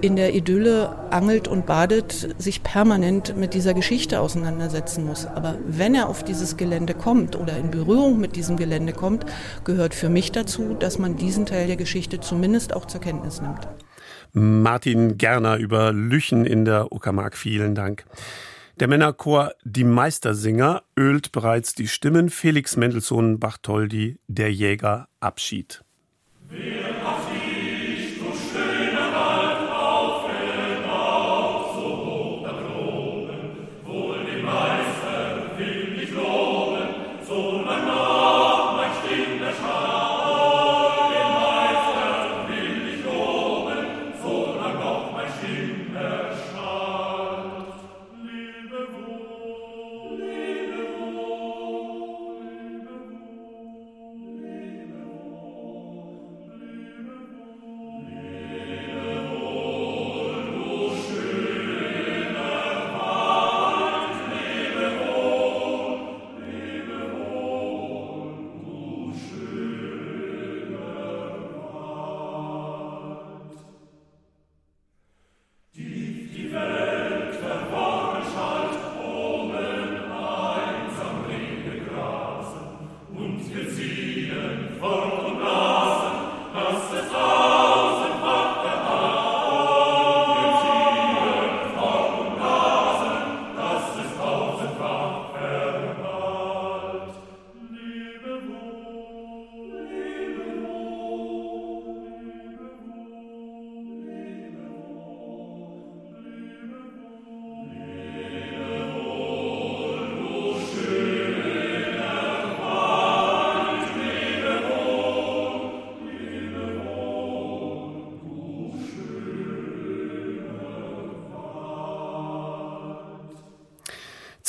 [0.00, 5.26] in der Idylle angelt und badet, sich permanent mit dieser Geschichte auseinandersetzen muss.
[5.26, 9.26] Aber wenn er auf dieses Gelände kommt oder in Berührung mit diesem Gelände kommt,
[9.64, 13.68] gehört für mich dazu, dass man diesen Teil der Geschichte zumindest auch zur Kenntnis nimmt.
[14.32, 17.36] Martin Gerner über Lüchen in der Uckermark.
[17.36, 18.04] Vielen Dank.
[18.78, 22.30] Der Männerchor Die Meistersinger ölt bereits die Stimmen.
[22.30, 25.82] Felix Mendelssohn Bartholdy, Der Jäger, Abschied.
[26.48, 26.89] Wer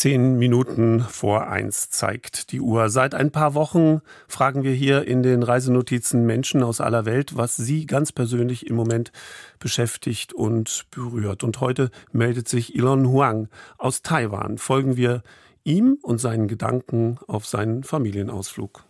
[0.01, 2.89] Zehn Minuten vor eins zeigt die Uhr.
[2.89, 7.55] Seit ein paar Wochen fragen wir hier in den Reisenotizen Menschen aus aller Welt, was
[7.55, 9.11] sie ganz persönlich im Moment
[9.59, 11.43] beschäftigt und berührt.
[11.43, 13.47] Und heute meldet sich Elon Huang
[13.77, 14.57] aus Taiwan.
[14.57, 15.21] Folgen wir
[15.63, 18.83] ihm und seinen Gedanken auf seinen Familienausflug.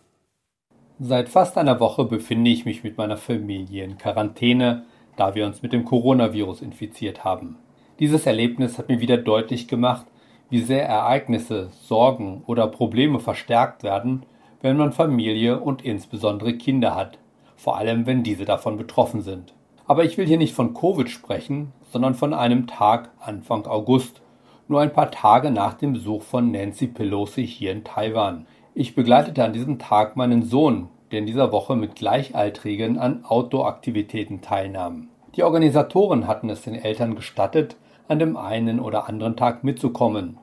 [0.98, 4.86] Seit fast einer Woche befinde ich mich mit meiner Familie in Quarantäne,
[5.16, 7.58] da wir uns mit dem Coronavirus infiziert haben.
[7.98, 10.06] Dieses Erlebnis hat mir wieder deutlich gemacht,
[10.52, 14.24] wie sehr Ereignisse, Sorgen oder Probleme verstärkt werden,
[14.60, 17.16] wenn man Familie und insbesondere Kinder hat,
[17.56, 19.54] vor allem wenn diese davon betroffen sind.
[19.86, 24.20] Aber ich will hier nicht von Covid sprechen, sondern von einem Tag Anfang August,
[24.68, 28.44] nur ein paar Tage nach dem Besuch von Nancy Pelosi hier in Taiwan.
[28.74, 34.42] Ich begleitete an diesem Tag meinen Sohn, der in dieser Woche mit Gleichaltrigen an Outdoor-Aktivitäten
[34.42, 35.08] teilnahm.
[35.34, 37.76] Die Organisatoren hatten es den Eltern gestattet,
[38.12, 40.36] an dem einen oder anderen Tag mitzukommen,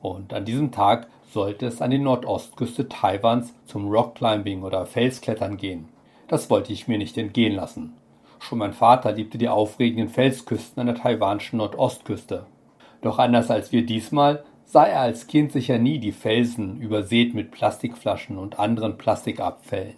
[0.00, 5.90] und an diesem Tag sollte es an die Nordostküste Taiwans zum Rockclimbing oder Felsklettern gehen.
[6.28, 7.92] Das wollte ich mir nicht entgehen lassen.
[8.38, 12.46] Schon mein Vater liebte die aufregenden Felsküsten an der taiwanischen Nordostküste.
[13.02, 17.50] Doch anders als wir diesmal sah er als Kind sicher nie die Felsen übersät mit
[17.50, 19.96] Plastikflaschen und anderen Plastikabfällen.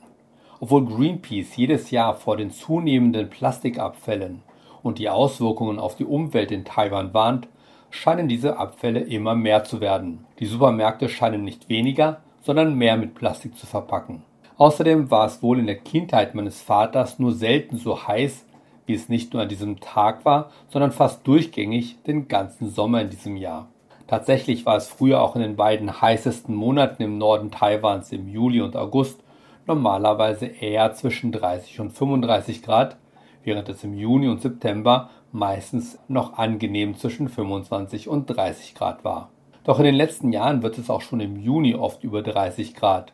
[0.59, 4.43] Obwohl Greenpeace jedes Jahr vor den zunehmenden Plastikabfällen
[4.83, 7.49] und die Auswirkungen auf die Umwelt in Taiwan warnt,
[7.91, 10.25] scheinen diese Abfälle immer mehr zu werden.
[10.39, 14.23] Die Supermärkte scheinen nicht weniger, sondern mehr mit Plastik zu verpacken.
[14.57, 18.45] Außerdem war es wohl in der Kindheit meines Vaters nur selten so heiß,
[18.87, 23.11] wie es nicht nur an diesem Tag war, sondern fast durchgängig den ganzen Sommer in
[23.11, 23.69] diesem Jahr.
[24.07, 28.61] Tatsächlich war es früher auch in den beiden heißesten Monaten im Norden Taiwans im Juli
[28.61, 29.21] und August
[29.67, 32.97] normalerweise eher zwischen 30 und 35 Grad,
[33.45, 39.31] während es im Juni und September meistens noch angenehm zwischen 25 und 30 Grad war.
[39.65, 43.13] Doch in den letzten Jahren wird es auch schon im Juni oft über 30 Grad.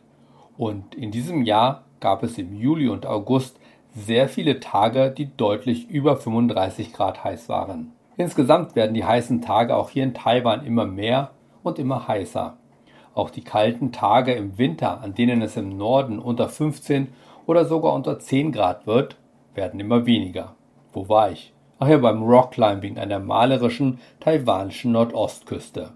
[0.57, 3.59] Und in diesem Jahr gab es im Juli und August
[3.93, 7.91] sehr viele Tage, die deutlich über 35 Grad heiß waren.
[8.17, 11.31] Insgesamt werden die heißen Tage auch hier in Taiwan immer mehr
[11.63, 12.57] und immer heißer.
[13.13, 17.07] Auch die kalten Tage im Winter, an denen es im Norden unter 15
[17.45, 19.17] oder sogar unter 10 Grad wird,
[19.59, 20.55] werden immer weniger.
[20.93, 21.51] Wo war ich?
[21.79, 25.91] Ach ja, beim Rockclimbing an der malerischen taiwanischen Nordostküste.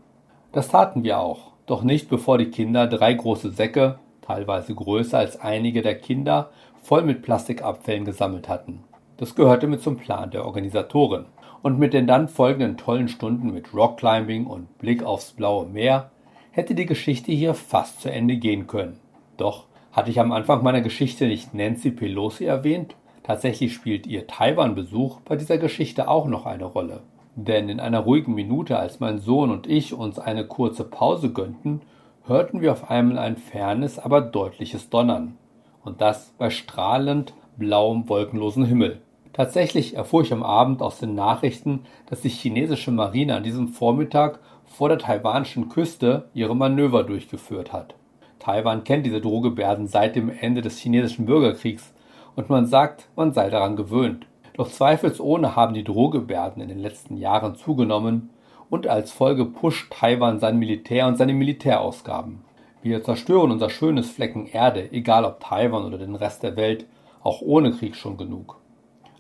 [0.52, 5.40] Das taten wir auch, doch nicht bevor die Kinder drei große Säcke, teilweise größer als
[5.40, 6.49] einige der Kinder,
[6.81, 8.84] voll mit Plastikabfällen gesammelt hatten.
[9.15, 11.27] Das gehörte mit zum Plan der Organisatoren.
[11.61, 16.11] Und mit den dann folgenden tollen Stunden mit Rockclimbing und Blick aufs blaue Meer
[16.52, 18.99] hätte die Geschichte hier fast zu Ende gehen können.
[19.38, 22.95] Doch hatte ich am Anfang meiner Geschichte nicht Nancy Pelosi erwähnt?
[23.24, 27.02] Tatsächlich spielt ihr Taiwan-Besuch bei dieser Geschichte auch noch eine Rolle.
[27.36, 31.82] Denn in einer ruhigen Minute, als mein Sohn und ich uns eine kurze Pause gönnten,
[32.26, 35.38] hörten wir auf einmal ein fernes, aber deutliches Donnern.
[35.84, 39.02] Und das bei strahlend blauem, wolkenlosen Himmel.
[39.32, 44.40] Tatsächlich erfuhr ich am Abend aus den Nachrichten, dass die chinesische Marine an diesem Vormittag
[44.66, 47.95] vor der taiwanischen Küste ihre Manöver durchgeführt hat.
[48.40, 51.93] Taiwan kennt diese Drohgebärden seit dem Ende des chinesischen Bürgerkriegs
[52.36, 54.26] und man sagt, man sei daran gewöhnt.
[54.56, 58.30] Doch zweifelsohne haben die Drohgebärden in den letzten Jahren zugenommen
[58.70, 62.42] und als Folge pusht Taiwan sein Militär und seine Militärausgaben.
[62.82, 66.86] Wir zerstören unser schönes Flecken Erde, egal ob Taiwan oder den Rest der Welt,
[67.24, 68.60] auch ohne Krieg schon genug.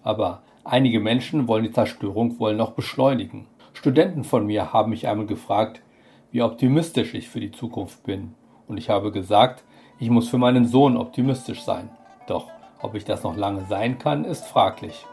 [0.03, 3.47] Aber einige Menschen wollen die Zerstörung wohl noch beschleunigen.
[3.73, 5.81] Studenten von mir haben mich einmal gefragt,
[6.31, 8.33] wie optimistisch ich für die Zukunft bin.
[8.67, 9.63] Und ich habe gesagt,
[9.99, 11.89] ich muss für meinen Sohn optimistisch sein.
[12.27, 12.47] Doch
[12.83, 15.05] ob ich das noch lange sein kann, ist fraglich.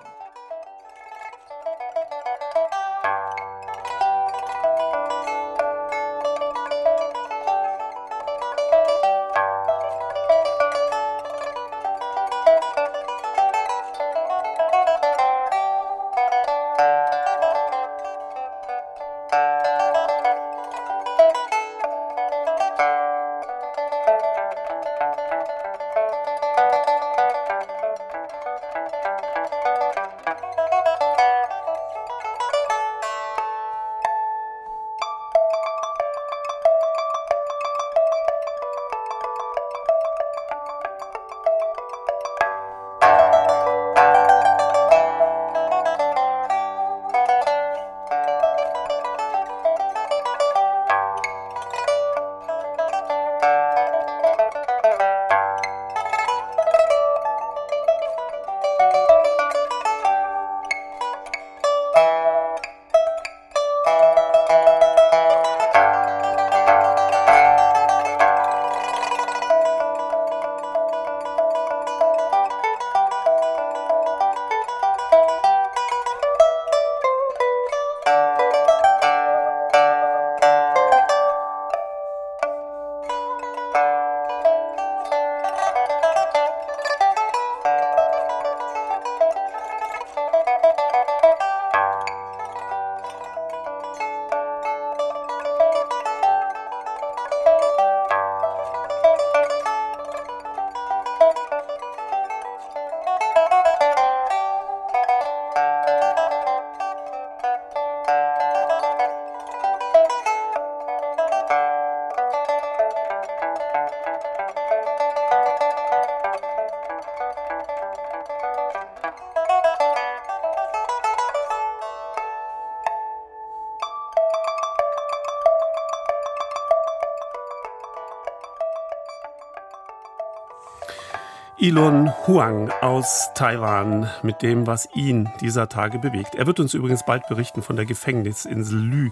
[131.63, 136.35] Ilon Huang aus Taiwan mit dem, was ihn dieser Tage bewegt.
[136.35, 139.11] Er wird uns übrigens bald berichten von der Gefängnisinsel Lü.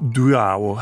[0.00, 0.80] Duao.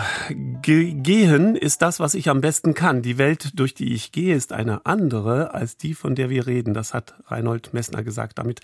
[0.63, 3.03] Ge gehen ist das, was ich am besten kann.
[3.03, 6.73] Die Welt, durch die ich gehe, ist eine andere als die, von der wir reden.
[6.73, 8.39] Das hat Reinhold Messner gesagt.
[8.39, 8.61] Damit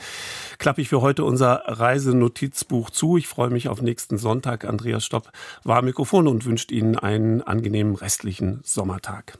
[0.56, 3.18] klappe ich für heute unser Reisenotizbuch zu.
[3.18, 4.64] Ich freue mich auf nächsten Sonntag.
[4.64, 5.30] Andreas Stopp
[5.62, 9.38] war Mikrofon und wünscht Ihnen einen angenehmen restlichen Sommertag.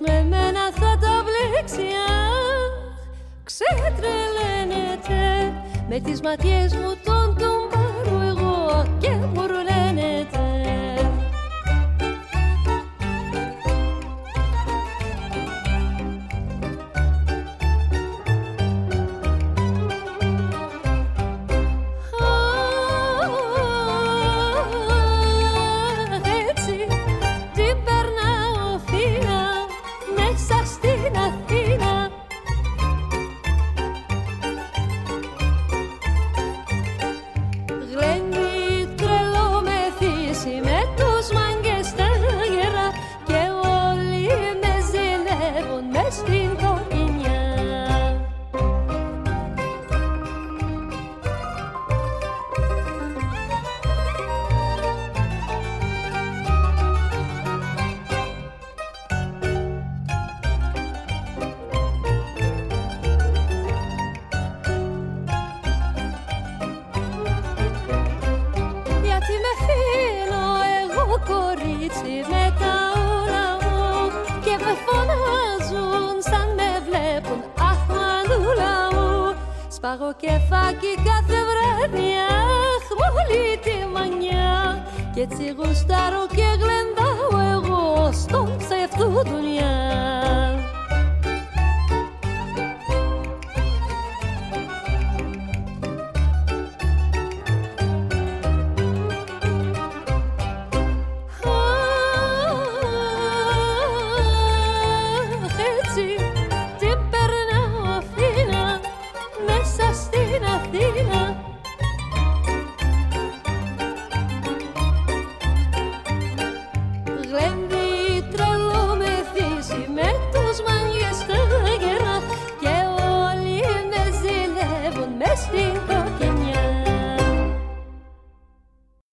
[0.00, 1.86] Όποιος με μένα θα τα βλέξει
[3.44, 5.52] ξετρελαίνεται
[5.88, 6.96] με τις ματιές μου